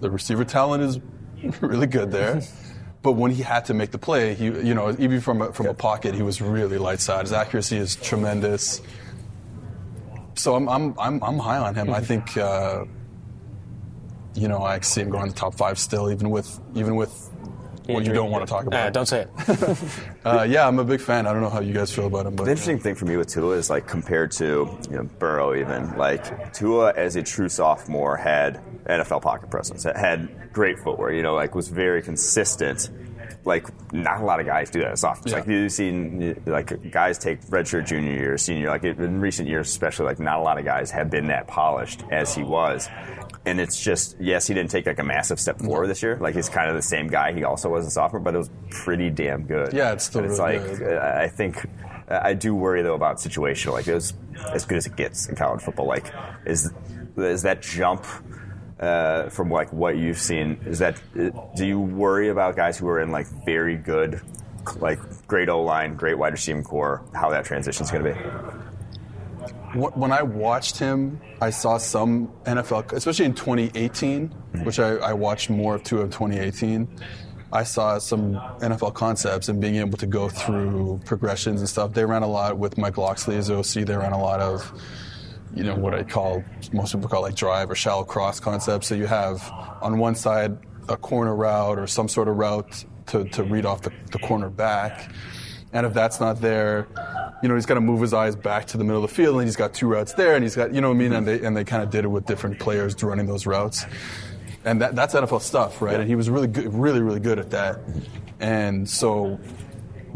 The 0.00 0.10
receiver 0.10 0.44
talent 0.44 0.82
is 0.82 1.00
really 1.60 1.86
good 1.86 2.10
there. 2.10 2.42
But 3.02 3.12
when 3.12 3.32
he 3.32 3.42
had 3.42 3.64
to 3.64 3.74
make 3.74 3.90
the 3.90 3.98
play, 3.98 4.34
he, 4.34 4.44
you 4.44 4.74
know, 4.74 4.94
even 4.98 5.20
from 5.20 5.42
a, 5.42 5.52
from 5.52 5.66
a 5.66 5.74
pocket, 5.74 6.14
he 6.14 6.22
was 6.22 6.40
really 6.40 6.78
light 6.78 7.00
side. 7.00 7.22
His 7.22 7.32
accuracy 7.32 7.76
is 7.76 7.96
tremendous. 7.96 8.80
So 10.34 10.54
I'm, 10.54 10.68
I'm, 10.68 10.94
I'm, 10.98 11.22
I'm 11.22 11.38
high 11.38 11.58
on 11.58 11.74
him. 11.74 11.90
I 11.90 12.00
think, 12.00 12.36
uh, 12.36 12.84
you 14.34 14.46
know, 14.46 14.62
I 14.62 14.78
see 14.80 15.00
him 15.00 15.10
going 15.10 15.26
to 15.26 15.32
the 15.32 15.38
top 15.38 15.54
five 15.54 15.78
still, 15.78 16.12
even 16.12 16.30
with, 16.30 16.60
even 16.76 16.94
with 16.94 17.31
what 17.86 18.04
you 18.04 18.12
don't 18.12 18.30
want 18.30 18.46
to 18.46 18.50
talk 18.50 18.66
about. 18.66 18.86
Uh, 18.86 18.90
don't 18.90 19.06
say 19.06 19.22
it. 19.22 19.78
Uh, 20.24 20.46
yeah, 20.48 20.68
I'm 20.68 20.78
a 20.78 20.84
big 20.84 21.00
fan. 21.00 21.26
I 21.26 21.32
don't 21.32 21.42
know 21.42 21.50
how 21.50 21.58
you 21.60 21.72
guys 21.74 21.92
feel 21.92 22.06
about 22.06 22.26
him, 22.26 22.36
but 22.36 22.44
The 22.44 22.52
interesting 22.52 22.78
thing 22.78 22.94
for 22.94 23.06
me 23.06 23.16
with 23.16 23.26
Tua 23.28 23.56
is 23.56 23.68
like 23.68 23.88
compared 23.88 24.30
to 24.32 24.78
you 24.88 24.96
know 24.96 25.02
Burrow 25.18 25.56
even 25.56 25.96
like 25.98 26.52
Tua 26.52 26.92
as 26.92 27.16
a 27.16 27.24
true 27.24 27.48
sophomore 27.48 28.16
had 28.16 28.60
NFL 28.86 29.22
pocket 29.22 29.50
presence, 29.50 29.82
had 29.82 30.52
great 30.52 30.78
footwork, 30.78 31.14
you 31.14 31.22
know, 31.22 31.34
like 31.34 31.56
was 31.56 31.68
very 31.68 32.02
consistent. 32.02 32.88
Like 33.44 33.66
not 33.92 34.20
a 34.20 34.24
lot 34.24 34.38
of 34.38 34.46
guys 34.46 34.70
do 34.70 34.78
that 34.80 34.92
as 34.92 35.00
sophomores. 35.00 35.32
Yeah. 35.32 35.38
Like 35.38 35.48
you've 35.48 35.72
seen 35.72 36.40
like 36.46 36.92
guys 36.92 37.18
take 37.18 37.40
redshirt 37.46 37.86
junior 37.86 38.12
year, 38.12 38.38
senior. 38.38 38.68
Like 38.68 38.84
in 38.84 39.20
recent 39.20 39.48
years, 39.48 39.68
especially, 39.68 40.06
like 40.06 40.20
not 40.20 40.38
a 40.38 40.42
lot 40.42 40.58
of 40.58 40.64
guys 40.64 40.92
have 40.92 41.10
been 41.10 41.26
that 41.26 41.48
polished 41.48 42.04
as 42.12 42.32
he 42.32 42.44
was. 42.44 42.88
And 43.44 43.60
it's 43.60 43.82
just 43.82 44.16
yes, 44.20 44.46
he 44.46 44.54
didn't 44.54 44.70
take 44.70 44.86
like 44.86 45.00
a 45.00 45.04
massive 45.04 45.40
step 45.40 45.58
forward 45.58 45.88
this 45.88 46.02
year. 46.02 46.16
Like 46.20 46.34
he's 46.34 46.48
kind 46.48 46.68
of 46.68 46.76
the 46.76 46.82
same 46.82 47.08
guy 47.08 47.32
he 47.32 47.42
also 47.42 47.68
was 47.68 47.86
a 47.86 47.90
sophomore, 47.90 48.20
but 48.20 48.34
it 48.34 48.38
was 48.38 48.50
pretty 48.70 49.10
damn 49.10 49.44
good. 49.44 49.72
Yeah, 49.72 49.92
it's 49.92 50.04
still 50.04 50.22
And 50.22 50.30
it's 50.30 50.38
really 50.38 50.58
like 50.58 50.78
good. 50.78 50.98
I 50.98 51.28
think 51.28 51.66
I 52.08 52.34
do 52.34 52.54
worry 52.54 52.82
though 52.82 52.94
about 52.94 53.16
situational. 53.16 53.72
Like 53.72 53.88
it 53.88 53.94
was 53.94 54.14
as 54.52 54.64
good 54.64 54.78
as 54.78 54.86
it 54.86 54.96
gets 54.96 55.28
in 55.28 55.34
college 55.34 55.62
football. 55.62 55.86
Like 55.86 56.12
is 56.46 56.72
is 57.16 57.42
that 57.42 57.62
jump 57.62 58.06
uh, 58.78 59.28
from 59.30 59.50
like 59.50 59.72
what 59.72 59.96
you've 59.96 60.18
seen? 60.18 60.60
Is 60.66 60.78
that 60.80 61.00
do 61.56 61.66
you 61.66 61.80
worry 61.80 62.28
about 62.28 62.56
guys 62.56 62.76
who 62.78 62.88
are 62.88 63.00
in 63.00 63.10
like 63.10 63.26
very 63.44 63.76
good, 63.76 64.20
like 64.76 64.98
great 65.26 65.48
O 65.48 65.62
line, 65.62 65.96
great 65.96 66.18
wide 66.18 66.32
receiver 66.32 66.62
corps? 66.62 67.02
How 67.14 67.30
that 67.30 67.44
transition 67.44 67.84
is 67.84 67.90
going 67.90 68.04
to 68.04 68.12
be? 68.12 68.20
Wh- 69.72 69.96
when 69.96 70.12
I 70.12 70.22
watched 70.22 70.78
him, 70.78 71.20
I 71.40 71.50
saw 71.50 71.78
some 71.78 72.28
NFL, 72.44 72.92
especially 72.92 73.26
in 73.26 73.34
2018, 73.34 74.28
mm-hmm. 74.28 74.64
which 74.64 74.78
I, 74.78 74.96
I 74.96 75.12
watched 75.12 75.50
more 75.50 75.76
of 75.76 75.82
two 75.82 76.00
of 76.00 76.10
2018. 76.10 76.88
I 77.52 77.64
saw 77.64 77.98
some 77.98 78.34
NFL 78.60 78.94
concepts 78.94 79.48
and 79.48 79.60
being 79.60 79.76
able 79.76 79.98
to 79.98 80.06
go 80.06 80.30
through 80.30 81.00
progressions 81.04 81.60
and 81.60 81.68
stuff. 81.68 81.92
They 81.92 82.04
ran 82.04 82.22
a 82.22 82.26
lot 82.26 82.56
with 82.56 82.78
Mike 82.78 82.96
Locksley 82.96 83.36
as 83.36 83.50
OC. 83.50 83.84
They 83.84 83.96
ran 83.96 84.12
a 84.12 84.22
lot 84.22 84.40
of, 84.40 84.72
you 85.54 85.62
know, 85.62 85.74
what 85.74 85.92
I 85.92 86.02
call 86.02 86.42
most 86.72 86.94
people 86.94 87.10
call 87.10 87.20
like 87.20 87.34
drive 87.34 87.70
or 87.70 87.74
shallow 87.74 88.04
cross 88.04 88.40
concepts. 88.40 88.88
So 88.88 88.94
you 88.94 89.06
have 89.06 89.50
on 89.82 89.98
one 89.98 90.14
side 90.14 90.56
a 90.88 90.96
corner 90.96 91.34
route 91.34 91.78
or 91.78 91.86
some 91.86 92.08
sort 92.08 92.28
of 92.28 92.38
route 92.38 92.84
to, 93.08 93.24
to 93.24 93.42
read 93.42 93.66
off 93.66 93.82
the, 93.82 93.92
the 94.10 94.18
corner 94.18 94.48
back. 94.48 95.12
And 95.72 95.86
if 95.86 95.94
that's 95.94 96.20
not 96.20 96.40
there, 96.40 96.86
you 97.42 97.48
know, 97.48 97.54
he's 97.54 97.66
got 97.66 97.74
to 97.74 97.80
move 97.80 98.00
his 98.00 98.12
eyes 98.12 98.36
back 98.36 98.66
to 98.68 98.78
the 98.78 98.84
middle 98.84 99.02
of 99.02 99.08
the 99.10 99.14
field, 99.14 99.36
and 99.36 99.44
he's 99.46 99.56
got 99.56 99.72
two 99.72 99.86
routes 99.88 100.12
there, 100.14 100.34
and 100.34 100.42
he's 100.44 100.54
got, 100.54 100.74
you 100.74 100.80
know 100.80 100.88
what 100.88 100.94
I 100.96 100.98
mean? 100.98 101.12
And 101.12 101.26
they, 101.26 101.40
and 101.44 101.56
they 101.56 101.64
kind 101.64 101.82
of 101.82 101.90
did 101.90 102.04
it 102.04 102.08
with 102.08 102.26
different 102.26 102.58
players 102.58 103.00
running 103.02 103.26
those 103.26 103.46
routes. 103.46 103.84
And 104.64 104.80
that, 104.82 104.94
that's 104.94 105.14
NFL 105.14 105.40
stuff, 105.40 105.80
right? 105.82 105.98
And 105.98 106.08
he 106.08 106.14
was 106.14 106.28
really 106.30 106.46
good, 106.46 106.72
really, 106.72 107.00
really 107.00 107.20
good 107.20 107.38
at 107.38 107.50
that. 107.50 107.80
And 108.38 108.88
so 108.88 109.40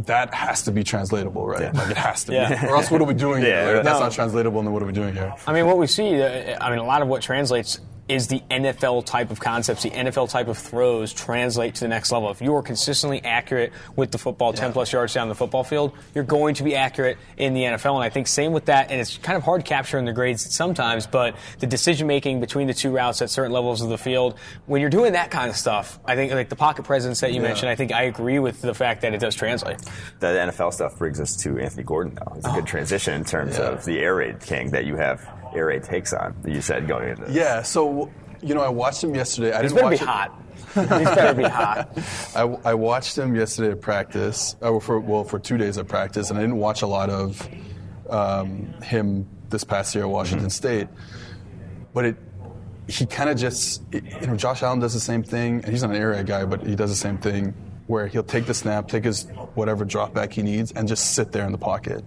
that 0.01 0.33
has 0.35 0.63
to 0.65 0.73
be 0.73 0.85
translatable, 0.85 1.47
right? 1.47 1.75
Like 1.75 1.91
it 1.91 1.97
has 1.97 2.25
to 2.25 2.33
Yeah. 2.35 2.61
be. 2.61 2.67
Or 2.69 2.77
else 2.77 2.91
what 2.91 3.01
are 3.01 3.05
we 3.05 3.15
doing 3.15 3.43
Yeah, 3.43 3.65
here? 3.65 3.83
That's 3.83 3.99
no. 3.99 4.05
not 4.05 4.13
translatable, 4.13 4.59
and 4.61 4.67
then 4.69 4.75
what 4.75 4.83
are 4.83 4.87
we 4.87 4.93
doing 4.93 5.15
here? 5.15 5.35
I 5.47 5.53
mean, 5.55 5.67
what 5.67 5.79
we 5.79 5.87
see, 5.87 6.21
uh, 6.23 6.59
I 6.61 6.69
mean, 6.71 6.79
a 6.79 6.85
lot 6.85 7.01
of 7.03 7.09
what 7.09 7.23
translates 7.23 7.81
is 8.09 8.29
the 8.29 8.41
NFL 8.51 9.05
type 9.05 9.31
of 9.31 9.41
concepts, 9.41 9.83
the 9.83 9.91
NFL 9.91 10.31
type 10.31 10.49
of 10.49 10.57
throws 10.59 11.13
translate 11.13 11.75
to 11.77 11.81
the 11.81 11.89
next 11.89 12.13
level. 12.13 12.31
If 12.31 12.41
you 12.41 12.55
are 12.55 12.63
consistently 12.63 13.23
accurate 13.25 13.73
with 13.97 14.13
the 14.13 14.19
football, 14.19 14.53
10 14.53 14.73
plus 14.73 14.93
yards 14.93 15.13
down 15.15 15.29
the 15.29 15.35
football 15.35 15.65
field, 15.65 15.93
you're 16.15 16.25
going 16.25 16.55
to 16.55 16.63
be 16.63 16.77
accurate 16.77 17.19
in 17.37 17.55
the 17.55 17.63
NFL. 17.63 17.97
And 17.97 18.05
I 18.05 18.09
think 18.09 18.29
same 18.29 18.53
with 18.53 18.67
that, 18.67 18.91
and 18.91 19.01
it's 19.01 19.19
kind 19.19 19.37
of 19.37 19.43
hard 19.43 19.65
capturing 19.65 20.05
the 20.05 20.13
grades 20.13 20.55
sometimes, 20.55 21.07
but 21.07 21.37
the 21.59 21.67
decision 21.67 22.07
making 22.07 22.41
between 22.41 22.67
the 22.67 22.75
two 22.75 22.91
routes 22.91 23.23
at 23.23 23.31
certain 23.31 23.53
levels 23.53 23.83
of 23.83 23.89
the 23.89 23.99
field, 23.99 24.39
when 24.67 24.81
you're 24.81 24.91
doing 24.91 25.15
that 25.15 25.31
kind 25.31 25.51
of 25.51 25.57
stuff, 25.57 25.99
I 26.05 26.15
think 26.15 26.33
like 26.33 26.49
the 26.49 26.57
pocket 26.57 26.85
presence 26.85 27.21
that 27.21 27.33
you 27.33 27.41
Yeah. 27.41 27.49
mentioned, 27.49 27.71
I 27.71 27.75
think 27.75 27.93
I 27.93 28.05
agree 28.05 28.39
with 28.39 28.63
the 28.63 28.75
fact 28.75 29.03
that 29.03 29.15
it 29.15 29.21
does 29.21 29.35
translate. 29.35 29.79
The 30.21 30.27
NFL 30.29 30.73
stuff 30.73 30.97
brings 30.99 31.21
us 31.21 31.37
to 31.43 31.59
Anthony 31.59 31.83
Gordon 31.83 32.15
now. 32.15 32.35
It's 32.37 32.47
a 32.47 32.51
good 32.51 32.63
oh. 32.63 32.67
transition 32.67 33.15
in 33.15 33.25
terms 33.25 33.59
Yeah. 33.59 33.65
of 33.71 33.85
the 33.85 33.99
air 33.99 34.15
raid 34.15 34.41
king 34.41 34.71
that 34.71 34.85
you 34.85 34.97
have 34.97 35.21
air 35.55 35.67
raid 35.67 35.83
takes 35.83 36.13
on. 36.13 36.35
that 36.43 36.53
You 36.53 36.61
said 36.61 36.87
going 36.89 37.11
into 37.11 37.23
this. 37.27 37.35
Yeah, 37.35 37.63
so 37.63 38.11
you 38.43 38.55
know, 38.55 38.61
I 38.63 38.69
watched 38.69 39.03
him 39.03 39.15
yesterday. 39.15 39.53
I 39.53 39.63
He's 39.63 39.73
didn't 39.73 39.91
better 39.91 40.05
be 40.05 40.05
watch 40.07 40.27
it- 40.27 40.31
hot. 40.31 40.43
He's 40.77 41.15
better 41.15 41.35
be 41.35 41.45
hot. 41.45 41.89
I, 42.37 42.71
I 42.71 42.75
watched 42.75 43.17
him 43.17 43.35
yesterday 43.35 43.71
at 43.73 43.81
practice, 43.81 44.57
uh, 44.61 44.79
for 44.79 45.01
well 45.01 45.25
for 45.25 45.39
two 45.39 45.57
days 45.57 45.79
at 45.79 45.89
practice, 45.89 46.29
and 46.31 46.39
I 46.39 46.43
didn't 46.43 46.59
watch 46.59 46.83
a 46.83 46.87
lot 46.87 47.09
of 47.09 47.49
um, 48.11 48.73
him 48.83 49.27
this 49.49 49.65
past 49.65 49.95
year 49.95 50.05
at 50.05 50.11
Washington 50.11 50.51
State. 50.51 50.89
But 51.95 52.05
it, 52.05 52.17
he 52.89 53.07
kind 53.07 53.31
of 53.31 53.37
just, 53.39 53.83
it- 53.93 54.05
you 54.21 54.27
know, 54.27 54.37
Josh 54.37 54.63
Allen 54.63 54.79
does 54.81 54.93
the 54.95 55.01
same 55.01 55.23
thing, 55.23 55.57
and 55.63 55.67
he's 55.67 55.83
not 55.83 55.91
an 55.93 55.97
area 55.97 56.23
guy, 56.23 56.45
but 56.45 56.63
he 56.67 56.75
does 56.77 56.91
the 56.91 56.97
same 56.97 57.19
thing 57.19 57.55
where 57.87 58.07
he'll 58.07 58.23
take 58.25 58.47
the 58.47 58.55
snap, 58.55 58.89
take 58.89 59.05
his 59.05 59.25
whatever 59.55 59.85
drop 59.85 60.13
back 60.13 60.33
he 60.33 60.43
needs, 60.43 60.73
and 60.73 60.89
just 60.89 61.15
sit 61.15 61.33
there 61.33 61.47
in 61.47 61.53
the 61.53 61.59
pocket. 61.59 62.05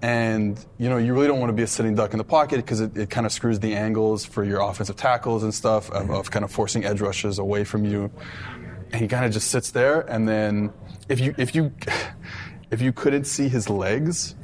And 0.00 0.64
you 0.78 0.88
know, 0.88 0.96
you 0.96 1.12
really 1.12 1.26
don't 1.26 1.40
want 1.40 1.50
to 1.50 1.54
be 1.54 1.64
a 1.64 1.66
sitting 1.66 1.94
duck 1.94 2.12
in 2.12 2.18
the 2.18 2.24
pocket 2.24 2.56
because 2.56 2.80
it, 2.80 2.96
it 2.96 3.10
kind 3.10 3.26
of 3.26 3.32
screws 3.32 3.58
the 3.58 3.74
angles 3.74 4.24
for 4.24 4.44
your 4.44 4.60
offensive 4.60 4.96
tackles 4.96 5.42
and 5.42 5.52
stuff 5.52 5.90
of, 5.90 6.04
mm-hmm. 6.04 6.14
of 6.14 6.30
kind 6.30 6.44
of 6.44 6.52
forcing 6.52 6.84
edge 6.84 7.00
rushes 7.00 7.38
away 7.38 7.64
from 7.64 7.84
you. 7.84 8.10
And 8.92 9.02
he 9.02 9.08
kind 9.08 9.24
of 9.24 9.32
just 9.32 9.50
sits 9.50 9.70
there, 9.70 10.00
and 10.00 10.26
then 10.26 10.72
if 11.08 11.20
you 11.20 11.34
if 11.36 11.54
you 11.54 11.72
if 12.70 12.80
you 12.80 12.92
couldn't 12.92 13.24
see 13.24 13.48
his 13.48 13.68
legs 13.68 14.34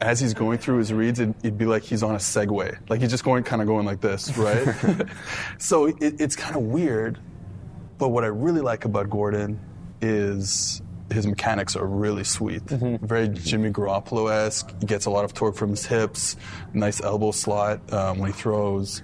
as 0.00 0.20
he's 0.20 0.34
going 0.34 0.58
through 0.58 0.78
his 0.78 0.92
reads, 0.92 1.20
it, 1.20 1.34
it'd 1.40 1.56
be 1.56 1.64
like 1.64 1.82
he's 1.82 2.02
on 2.02 2.14
a 2.14 2.18
Segway, 2.18 2.76
like 2.90 3.00
he's 3.00 3.10
just 3.10 3.24
going 3.24 3.44
kind 3.44 3.62
of 3.62 3.68
going 3.68 3.86
like 3.86 4.00
this, 4.00 4.36
right? 4.36 5.08
so 5.58 5.86
it, 5.86 6.20
it's 6.20 6.36
kind 6.36 6.56
of 6.56 6.62
weird. 6.62 7.18
But 7.96 8.08
what 8.08 8.24
I 8.24 8.26
really 8.26 8.60
like 8.60 8.84
about 8.84 9.08
Gordon 9.08 9.60
is 10.02 10.82
his 11.14 11.26
mechanics 11.26 11.76
are 11.76 11.86
really 11.86 12.24
sweet. 12.24 12.62
Very 12.62 13.28
Jimmy 13.28 13.70
Garoppolo 13.70 14.30
esque. 14.30 14.74
He 14.80 14.86
gets 14.86 15.06
a 15.06 15.10
lot 15.10 15.24
of 15.24 15.32
torque 15.32 15.56
from 15.56 15.70
his 15.70 15.86
hips, 15.86 16.36
nice 16.72 17.00
elbow 17.00 17.30
slot 17.30 17.92
um, 17.92 18.18
when 18.18 18.32
he 18.32 18.36
throws. 18.36 19.02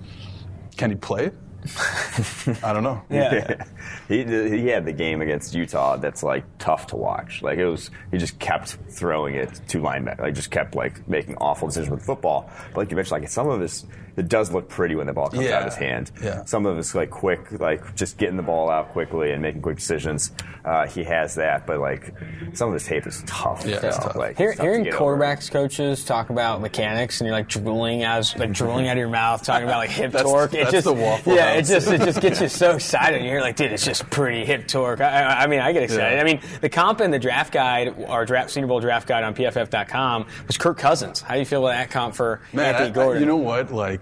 Can 0.76 0.90
he 0.90 0.96
play? 0.96 1.30
I 2.62 2.72
don't 2.72 2.82
know. 2.82 3.02
Yeah. 3.10 3.64
he 4.08 4.24
he 4.24 4.66
had 4.68 4.86
the 4.86 4.92
game 4.92 5.20
against 5.20 5.54
Utah 5.54 5.96
that's 5.96 6.22
like 6.22 6.44
tough 6.58 6.86
to 6.88 6.96
watch. 6.96 7.42
Like 7.42 7.58
it 7.58 7.66
was, 7.66 7.90
he 8.10 8.18
just 8.18 8.38
kept 8.38 8.78
throwing 8.88 9.34
it 9.34 9.60
to 9.68 9.78
linebacker. 9.78 10.20
Like 10.20 10.34
just 10.34 10.50
kept 10.50 10.74
like 10.74 11.06
making 11.08 11.36
awful 11.36 11.68
decisions 11.68 11.90
with 11.90 12.02
football. 12.02 12.50
But 12.68 12.78
like 12.78 12.90
you 12.90 12.96
mentioned, 12.96 13.20
like 13.20 13.30
some 13.30 13.48
of 13.48 13.60
his, 13.60 13.84
it 14.16 14.28
does 14.28 14.52
look 14.52 14.68
pretty 14.68 14.94
when 14.94 15.06
the 15.06 15.12
ball 15.12 15.28
comes 15.30 15.46
out 15.46 15.62
of 15.62 15.68
his 15.68 15.76
hand. 15.76 16.10
Yeah. 16.22 16.44
Some 16.44 16.66
of 16.66 16.78
it's 16.78 16.94
like 16.94 17.10
quick, 17.10 17.60
like 17.60 17.94
just 17.94 18.18
getting 18.18 18.36
the 18.36 18.42
ball 18.42 18.70
out 18.70 18.90
quickly 18.90 19.32
and 19.32 19.40
making 19.42 19.62
quick 19.62 19.76
decisions. 19.76 20.32
Uh, 20.64 20.86
he 20.86 21.04
has 21.04 21.34
that, 21.36 21.66
but 21.66 21.78
like 21.80 22.12
some 22.52 22.68
of 22.68 22.74
his 22.74 22.84
tape 22.84 23.06
is 23.06 23.22
tough. 23.26 23.62
Yeah, 23.64 23.80
you 23.80 23.88
it's 23.88 23.98
tough. 23.98 24.16
Like, 24.16 24.36
Hear, 24.36 24.50
it's 24.50 24.58
tough 24.58 24.64
to 24.64 24.70
hearing 24.70 24.84
get 24.84 24.94
over. 24.94 25.16
quarterbacks 25.16 25.50
coaches 25.50 26.04
talk 26.04 26.30
about 26.30 26.60
mechanics 26.60 27.20
and 27.20 27.26
you're 27.26 27.36
like 27.36 27.48
drooling 27.48 28.02
as 28.04 28.36
like 28.36 28.52
drooling 28.52 28.88
out 28.88 28.92
of 28.92 28.98
your 28.98 29.08
mouth, 29.08 29.42
talking 29.42 29.64
about 29.66 29.78
like 29.78 29.90
hip 29.90 30.12
That's- 30.12 30.30
torque. 30.30 30.54
It 30.54 30.70
just 30.70 30.84
the 30.84 30.92
Waffle 30.92 31.34
yeah, 31.34 31.52
it 31.54 31.62
just 31.62 31.88
it 31.90 32.02
just 32.02 32.20
gets 32.20 32.40
you 32.40 32.48
so 32.60 32.72
excited. 32.72 33.18
And 33.20 33.26
you're 33.26 33.40
like, 33.40 33.56
dude, 33.56 33.72
it's 33.72 33.84
just 33.84 34.08
pretty 34.10 34.44
hip 34.44 34.66
torque. 34.68 35.00
I, 35.00 35.22
I, 35.22 35.42
I 35.42 35.46
mean, 35.46 35.60
I 35.60 35.72
get 35.72 35.82
excited. 35.84 36.16
Yeah. 36.16 36.20
I 36.20 36.24
mean, 36.24 36.40
the 36.60 36.68
comp 36.68 37.00
in 37.00 37.10
the 37.10 37.18
draft 37.18 37.52
guide, 37.52 38.04
our 38.08 38.26
draft 38.26 38.50
Senior 38.50 38.66
Bowl 38.68 38.80
draft 38.80 39.06
guide 39.08 39.24
on 39.24 39.34
PFF.com 39.34 40.26
was 40.46 40.58
Kirk 40.58 40.78
Cousins. 40.78 41.20
How 41.20 41.34
do 41.34 41.40
you 41.40 41.46
feel 41.46 41.64
about 41.66 41.76
that 41.76 41.90
comp 41.90 42.14
for 42.14 42.40
Man, 42.52 42.66
Anthony 42.74 42.86
I- 42.86 42.90
I- 42.90 42.92
Gordon? 42.92 43.20
you 43.22 43.26
know 43.26 43.36
what? 43.36 43.72
Like, 43.72 43.99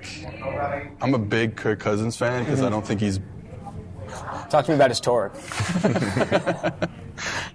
I'm 1.00 1.14
a 1.14 1.18
big 1.18 1.56
Kirk 1.56 1.80
Cousins 1.80 2.16
fan 2.16 2.44
because 2.44 2.62
I 2.62 2.68
don't 2.70 2.86
think 2.86 3.00
he's 3.00 3.20
Talk 4.48 4.64
to 4.64 4.70
me 4.70 4.76
about 4.76 4.90
his 4.90 5.00
torque. 5.00 5.34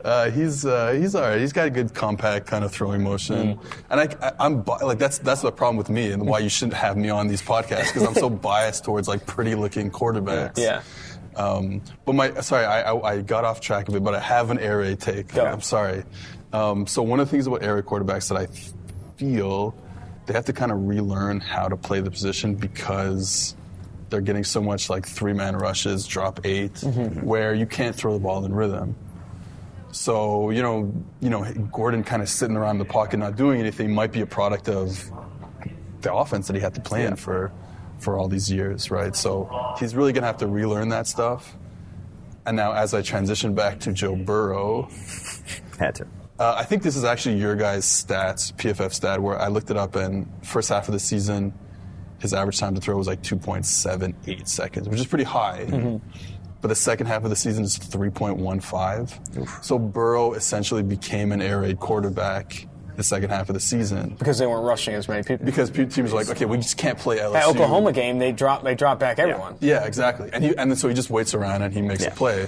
Uh, 0.04 0.30
he's 0.32 0.66
uh, 0.66 0.92
he's 0.92 1.16
all 1.16 1.22
right. 1.22 1.40
He's 1.40 1.54
got 1.54 1.68
a 1.68 1.70
good 1.70 1.94
compact 1.94 2.48
kind 2.48 2.66
of 2.66 2.74
throwing 2.74 3.02
motion, 3.02 3.56
Mm. 3.58 3.66
and 3.90 4.00
I, 4.02 4.28
I, 4.28 4.32
I'm 4.42 4.62
bi- 4.62 4.76
like 4.80 5.00
that's 5.00 5.20
that's 5.20 5.42
the 5.42 5.54
problem 5.54 5.78
with 5.78 5.90
me 5.90 6.12
and 6.12 6.28
why 6.28 6.40
you 6.40 6.50
shouldn't 6.50 6.74
have 6.74 6.98
me 6.98 7.10
on 7.10 7.30
these 7.30 7.42
podcasts 7.42 7.88
because 7.94 8.04
I'm 8.04 8.14
so 8.14 8.30
biased 8.50 8.84
towards 8.84 9.08
like 9.08 9.26
pretty 9.26 9.56
looking 9.56 9.90
quarterbacks. 9.90 10.58
Yeah. 10.58 10.82
Um, 11.38 11.82
but 12.04 12.14
my 12.16 12.34
sorry, 12.42 12.66
I, 12.66 12.92
I, 12.92 13.12
I 13.14 13.22
got 13.22 13.46
off 13.46 13.62
track 13.62 13.88
of 13.88 13.96
it, 13.96 14.04
but 14.04 14.14
I 14.14 14.20
have 14.20 14.50
an 14.52 14.60
air 14.60 14.80
raid 14.80 15.00
take. 15.00 15.30
Go. 15.30 15.46
I'm 15.46 15.62
sorry. 15.62 16.04
Um, 16.52 16.86
so 16.86 17.02
one 17.02 17.22
of 17.22 17.28
the 17.28 17.32
things 17.32 17.48
about 17.48 17.64
air 17.64 17.76
raid 17.76 17.86
quarterbacks 17.86 18.28
that 18.28 18.38
I 18.38 18.48
feel 19.16 19.74
they 20.26 20.34
have 20.34 20.46
to 20.46 20.54
kind 20.54 20.72
of 20.72 20.88
relearn 20.88 21.40
how 21.40 21.68
to 21.68 21.76
play 21.78 22.00
the 22.00 22.12
position 22.12 22.56
because 22.56 23.56
they're 24.10 24.22
getting 24.22 24.44
so 24.44 24.62
much 24.62 24.90
like 24.90 25.06
three 25.08 25.34
man 25.34 25.56
rushes, 25.56 26.06
drop 26.08 26.40
8 26.46 26.74
Mm-hmm. 26.74 27.22
where 27.26 27.54
you 27.54 27.66
can't 27.66 27.96
throw 27.96 28.14
the 28.14 28.20
ball 28.20 28.46
in 28.46 28.54
rhythm. 28.54 28.96
So 29.92 30.50
you 30.50 30.62
know, 30.62 30.92
you 31.20 31.30
know, 31.30 31.44
Gordon 31.72 32.04
kind 32.04 32.22
of 32.22 32.30
sitting 32.30 32.56
around 32.58 32.78
the 32.80 32.86
pocket, 32.86 33.18
not 33.18 33.36
doing 33.36 33.60
anything, 33.60 33.94
might 33.94 34.12
be 34.12 34.22
a 34.22 34.26
product 34.26 34.68
of 34.70 35.12
the 36.02 36.14
offense 36.14 36.48
that 36.48 36.56
he 36.56 36.62
had 36.62 36.74
to 36.76 36.82
play 36.82 37.06
in 37.06 37.16
for 37.16 37.52
for 38.00 38.18
all 38.18 38.28
these 38.28 38.52
years, 38.52 38.92
right? 38.92 39.16
So 39.16 39.76
he's 39.80 39.96
really 39.96 40.12
gonna 40.14 40.28
have 40.28 40.38
to 40.38 40.48
relearn 40.48 40.90
that 40.90 41.08
stuff. 41.08 41.56
And 42.46 42.58
now, 42.58 42.74
as 42.74 42.94
I 42.94 43.02
transition 43.02 43.54
back 43.56 43.80
to 43.82 43.94
Joe 43.94 44.16
Burrow, 44.16 44.90
Had 45.80 45.96
to. 45.96 46.08
Uh, 46.40 46.56
I 46.58 46.64
think 46.64 46.84
this 46.84 46.96
is 46.96 47.04
actually 47.04 47.38
your 47.38 47.56
guys' 47.56 47.86
stats, 47.86 48.54
PFF 48.54 48.92
stat, 48.94 49.22
where 49.22 49.40
I 49.40 49.48
looked 49.48 49.70
it 49.70 49.78
up, 49.78 49.96
and 49.96 50.28
first 50.44 50.70
half 50.70 50.88
of 50.88 50.94
the 50.94 51.00
season, 51.00 51.54
his 52.20 52.34
average 52.34 52.60
time 52.60 52.74
to 52.76 52.82
throw 52.82 52.96
was 52.98 53.08
like 53.08 53.22
2.78 53.22 54.48
seconds, 54.48 54.90
which 54.90 55.00
is 55.00 55.06
pretty 55.06 55.26
high. 55.26 56.00
But 56.62 56.70
the 56.70 56.76
second 56.76 57.08
half 57.08 57.24
of 57.26 57.30
the 57.30 57.36
season 57.36 57.66
is 57.66 57.78
3.15. 57.78 59.64
So 59.64 59.78
Burrow 59.78 60.34
essentially 60.34 60.82
became 60.84 61.32
an 61.34 61.42
air 61.42 61.60
raid 61.62 61.80
quarterback 61.80 62.68
the 62.96 63.04
second 63.04 63.32
half 63.32 63.50
of 63.50 63.56
the 63.56 63.60
season 63.60 64.16
Because 64.20 64.38
they 64.38 64.46
weren't 64.46 64.64
rushing 64.66 64.94
as 64.94 65.08
many 65.10 65.24
people. 65.24 65.44
because 65.46 65.72
teams 65.72 66.12
were 66.12 66.20
like, 66.20 66.30
okay, 66.30 66.46
we 66.46 66.58
just 66.58 66.78
can't 66.78 66.98
play 66.98 67.18
LSU. 67.18 67.34
That 67.34 67.48
Oklahoma 67.48 67.92
game, 67.92 68.20
they 68.20 68.32
drop 68.32 68.64
they 68.64 68.76
drop 68.76 69.00
back 69.00 69.18
everyone. 69.20 69.56
Yeah, 69.62 69.84
exactly. 69.84 70.30
And 70.32 70.44
he, 70.44 70.56
and 70.56 70.70
then 70.70 70.78
so 70.78 70.88
he 70.88 70.94
just 70.94 71.10
waits 71.10 71.34
around 71.34 71.64
and 71.64 71.74
he 71.74 71.82
makes 71.82 72.04
Yeah. 72.04 72.10
a 72.10 72.16
play. 72.16 72.48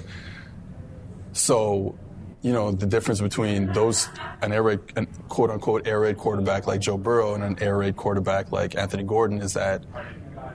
So, 1.34 1.98
you 2.46 2.54
know, 2.54 2.72
the 2.72 2.86
difference 2.86 3.20
between 3.22 3.74
those 3.74 4.08
an 4.44 4.54
air 4.54 4.62
raid, 4.62 4.80
an 4.96 5.08
quote 5.30 5.50
unquote 5.50 5.88
air 5.88 6.02
raid 6.02 6.16
quarterback 6.18 6.68
like 6.68 6.80
Joe 6.80 6.96
Burrow 6.96 7.34
and 7.34 7.44
an 7.44 7.58
air 7.60 7.76
raid 7.80 7.96
quarterback 7.96 8.52
like 8.52 8.76
Anthony 8.78 9.02
Gordon 9.04 9.40
is 9.42 9.54
that 9.54 9.84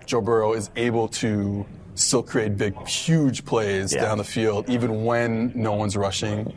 Joe 0.07 0.21
Burrow 0.21 0.53
is 0.53 0.71
able 0.77 1.09
to 1.09 1.67
still 1.97 2.23
create 2.23 2.57
big, 2.57 2.75
huge 2.87 3.45
plays 3.45 3.93
Yeah. 3.93 4.03
down 4.03 4.19
the 4.19 4.25
field 4.25 4.71
even 4.71 5.05
when 5.05 5.51
no 5.57 5.73
one's 5.73 5.97
rushing. 5.97 6.55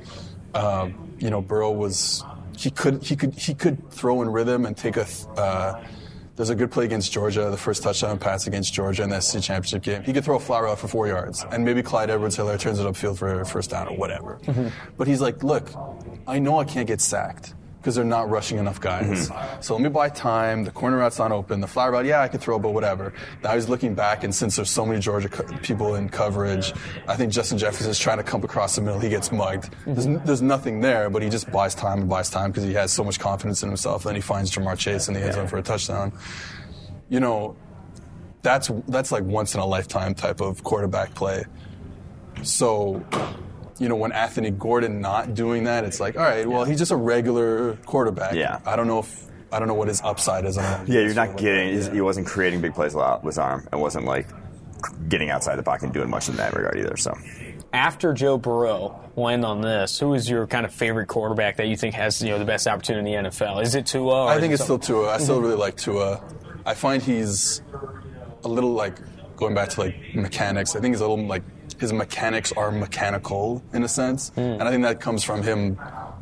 Um, 0.53 0.93
you 1.17 1.31
know, 1.31 1.41
Burrow 1.41 1.71
was 1.71 2.23
he 2.55 2.69
could 2.69 3.01
he 3.01 3.15
could 3.15 3.33
he 3.33 3.55
could 3.55 3.89
throw 3.89 4.21
in 4.21 4.29
rhythm 4.29 4.67
and 4.67 4.77
take 4.77 4.97
a. 4.97 5.07
Uh, 5.35 5.83
there's 6.35 6.49
a 6.49 6.55
good 6.55 6.71
play 6.71 6.85
against 6.85 7.11
Georgia, 7.11 7.49
the 7.49 7.57
first 7.57 7.83
touchdown 7.83 8.17
pass 8.17 8.47
against 8.47 8.73
Georgia 8.73 9.03
in 9.03 9.09
the 9.09 9.19
SEC 9.19 9.41
championship 9.41 9.83
game. 9.83 10.03
He 10.03 10.13
could 10.13 10.23
throw 10.23 10.37
a 10.37 10.39
flat 10.39 10.63
route 10.63 10.79
for 10.79 10.87
four 10.87 11.07
yards, 11.07 11.45
and 11.51 11.63
maybe 11.63 11.83
Clyde 11.83 12.09
Edwards-Helaire 12.09 12.59
turns 12.59 12.79
it 12.79 12.85
upfield 12.85 13.17
for 13.17 13.41
a 13.41 13.45
first 13.45 13.69
down 13.69 13.87
or 13.87 13.97
whatever. 13.97 14.39
Mm-hmm. 14.45 14.69
But 14.97 15.07
he's 15.07 15.21
like, 15.21 15.43
look, 15.43 15.69
I 16.27 16.39
know 16.39 16.59
I 16.59 16.63
can't 16.63 16.87
get 16.87 17.01
sacked 17.01 17.53
because 17.83 17.95
they're 17.95 18.05
not 18.05 18.29
rushing 18.29 18.59
enough 18.59 18.79
guys. 18.79 19.29
Mm-hmm. 19.29 19.61
So 19.61 19.73
let 19.73 19.83
me 19.83 19.89
buy 19.89 20.07
time. 20.07 20.63
The 20.63 20.71
corner 20.71 20.99
route's 20.99 21.19
not 21.19 21.33
open. 21.33 21.59
The 21.59 21.67
flat 21.67 21.91
route, 21.91 22.05
yeah, 22.05 22.21
I 22.21 22.29
could 22.29 22.39
throw, 22.39 22.57
but 22.57 22.73
whatever. 22.73 23.11
Now 23.43 23.55
he's 23.55 23.67
looking 23.67 23.93
back, 23.93 24.23
and 24.23 24.33
since 24.33 24.55
there's 24.55 24.69
so 24.69 24.85
many 24.85 25.01
Georgia 25.01 25.27
co- 25.27 25.43
people 25.57 25.95
in 25.95 26.07
coverage, 26.07 26.71
I 27.09 27.17
think 27.17 27.33
Justin 27.33 27.57
Jefferson's 27.57 27.99
trying 27.99 28.19
to 28.19 28.23
come 28.23 28.41
across 28.41 28.77
the 28.77 28.81
middle. 28.81 29.01
He 29.01 29.09
gets 29.09 29.33
mugged. 29.33 29.75
There's, 29.85 30.05
n- 30.05 30.21
there's 30.23 30.41
nothing 30.41 30.79
there, 30.79 31.09
but 31.09 31.21
he 31.21 31.29
just 31.29 31.51
buys 31.51 31.75
time 31.75 31.99
and 31.99 32.09
buys 32.09 32.29
time 32.29 32.51
because 32.51 32.63
he 32.63 32.73
has 32.75 32.93
so 32.93 33.03
much 33.03 33.19
confidence 33.19 33.63
in 33.63 33.67
himself. 33.67 34.03
Then 34.05 34.15
he 34.15 34.21
finds 34.21 34.49
Ja'Marr 34.49 34.77
Chase 34.77 35.09
in 35.09 35.13
the 35.13 35.19
end 35.19 35.33
zone 35.33 35.47
for 35.47 35.57
a 35.57 35.61
touchdown. 35.61 36.13
You 37.09 37.19
know, 37.19 37.57
that's 38.43 38.71
that's 38.87 39.11
like 39.11 39.23
once 39.23 39.55
in 39.55 39.59
a 39.59 39.65
lifetime 39.65 40.15
type 40.15 40.39
of 40.39 40.63
quarterback 40.63 41.13
play. 41.15 41.43
So, 42.43 43.03
you 43.83 43.89
know, 43.89 43.97
when 43.97 44.13
Anthony 44.13 44.49
Gordon 44.49 45.01
not 45.01 45.33
doing 45.33 45.65
that, 45.65 45.83
it's 45.83 45.99
like, 45.99 46.15
all 46.15 46.23
right, 46.23 46.47
well, 46.47 46.63
he's 46.63 46.79
just 46.79 46.91
a 46.91 46.95
regular 46.95 47.75
quarterback. 47.85 48.33
Yeah. 48.33 48.61
I 48.65 48.77
don't 48.77 48.87
know 48.87 48.99
if 48.99 49.27
I 49.51 49.59
don't 49.59 49.67
know 49.67 49.73
what 49.73 49.89
his 49.89 50.01
upside 50.01 50.45
is. 50.45 50.57
On 50.57 50.87
Yeah, 50.87 51.01
you're 51.01 51.13
not 51.13 51.37
getting. 51.37 51.93
He 51.93 51.99
wasn't 51.99 52.25
creating 52.25 52.61
big 52.61 52.73
plays 52.73 52.95
with 52.95 53.23
his 53.23 53.37
arm. 53.37 53.67
It 53.71 53.75
wasn't 53.75 54.05
like 54.05 54.27
getting 55.09 55.29
outside 55.29 55.57
the 55.57 55.63
pocket 55.63 55.83
and 55.83 55.93
doing 55.93 56.09
much 56.09 56.29
in 56.29 56.37
that 56.37 56.53
regard 56.53 56.77
either. 56.77 56.95
So 56.95 57.13
After 57.73 58.13
Joe 58.13 58.37
Burrow, 58.37 58.99
we'll 59.15 59.27
end 59.27 59.43
on 59.43 59.61
this. 59.61 59.99
Who 59.99 60.13
is 60.13 60.29
your 60.29 60.47
kind 60.47 60.65
of 60.65 60.73
favorite 60.73 61.07
quarterback 61.07 61.57
that 61.57 61.67
you 61.67 61.75
think 61.75 61.93
has 61.95 62.21
you 62.21 62.29
know 62.29 62.39
the 62.39 62.45
best 62.45 62.67
opportunity 62.67 63.13
in 63.13 63.25
the 63.25 63.29
NFL? 63.29 63.61
Is 63.61 63.75
it 63.75 63.85
Tua? 63.85 64.23
Or 64.23 64.29
I 64.29 64.39
think 64.39 64.51
it 64.51 64.55
it's 64.55 64.63
still 64.63 64.79
Tua. 64.79 65.09
I 65.09 65.17
still 65.17 65.35
mm-hmm. 65.35 65.45
really 65.45 65.57
like 65.57 65.75
Tua. 65.75 66.23
I 66.65 66.73
find 66.73 67.03
he's 67.03 67.61
a 68.45 68.47
little 68.47 68.71
like 68.71 68.97
going 69.35 69.53
back 69.53 69.69
to 69.69 69.81
like 69.81 70.15
mechanics. 70.15 70.75
I 70.75 70.79
think 70.79 70.95
he's 70.95 71.01
a 71.01 71.07
little 71.07 71.27
like 71.27 71.43
his 71.83 71.93
mechanics 71.93 72.51
are 72.53 72.71
mechanical 72.71 73.61
in 73.73 73.83
a 73.83 73.87
sense, 73.87 74.31
Mm. 74.31 74.53
and 74.59 74.63
I 74.63 74.71
think 74.71 74.83
that 74.83 74.99
comes 74.99 75.23
from 75.23 75.43
him. 75.43 75.77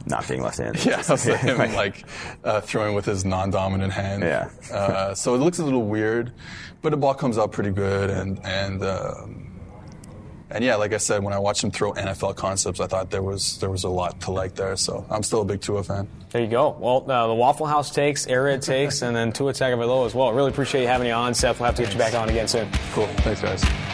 Not 0.07 0.27
being 0.27 0.41
left-handed. 0.41 0.83
Yeah, 0.91 1.01
so 1.01 1.15
him 1.35 1.57
like 1.75 2.03
uh, 2.43 2.59
throwing 2.61 2.95
with 2.95 3.05
his 3.05 3.23
non-dominant 3.23 3.93
hand. 3.93 4.23
Yeah. 4.23 4.49
Uh, 4.73 5.13
so 5.13 5.35
it 5.35 5.37
looks 5.37 5.59
a 5.59 5.63
little 5.63 5.83
weird, 5.83 6.33
but 6.81 6.89
the 6.89 6.97
ball 6.97 7.13
comes 7.13 7.37
out 7.37 7.51
pretty 7.51 7.69
good, 7.71 8.09
and 8.09 8.39
and 8.43 8.83
um, 8.83 9.47
and 10.49 10.63
yeah, 10.65 10.75
like 10.75 10.91
I 10.93 10.97
said, 10.97 11.23
when 11.23 11.33
I 11.33 11.39
watched 11.39 11.63
him 11.63 11.71
throw 11.71 11.93
NFL 11.93 12.35
concepts, 12.35 12.79
I 12.79 12.87
thought 12.87 13.11
there 13.11 13.21
was 13.23 13.57
there 13.59 13.69
was 13.69 13.83
a 13.83 13.89
lot 13.89 14.19
to 14.21 14.31
like 14.31 14.55
there. 14.55 14.75
So 14.75 15.05
I'm 15.09 15.21
still 15.23 15.41
a 15.41 15.45
big 15.45 15.61
Tua 15.61 15.83
fan. 15.83 16.07
There 16.31 16.41
you 16.41 16.47
go. 16.49 16.75
Well, 16.79 17.05
uh, 17.09 17.27
the 17.27 17.35
Waffle 17.35 17.67
House 17.67 17.91
takes, 17.91 18.25
air 18.25 18.43
raid 18.43 18.61
takes, 18.63 19.01
and 19.03 19.15
then 19.15 19.31
Tua 19.31 19.53
Tagovailoa 19.53 20.05
as 20.07 20.15
well. 20.15 20.31
Really 20.33 20.49
appreciate 20.49 20.81
you 20.81 20.87
having 20.87 21.07
you 21.07 21.13
on, 21.13 21.33
Seth. 21.35 21.59
We'll 21.59 21.67
have 21.67 21.75
to 21.75 21.83
get 21.83 21.91
you 21.93 21.99
back 21.99 22.13
on 22.15 22.27
again 22.29 22.47
soon. 22.47 22.67
Cool. 22.93 23.07
Thanks, 23.23 23.41
guys. 23.41 23.90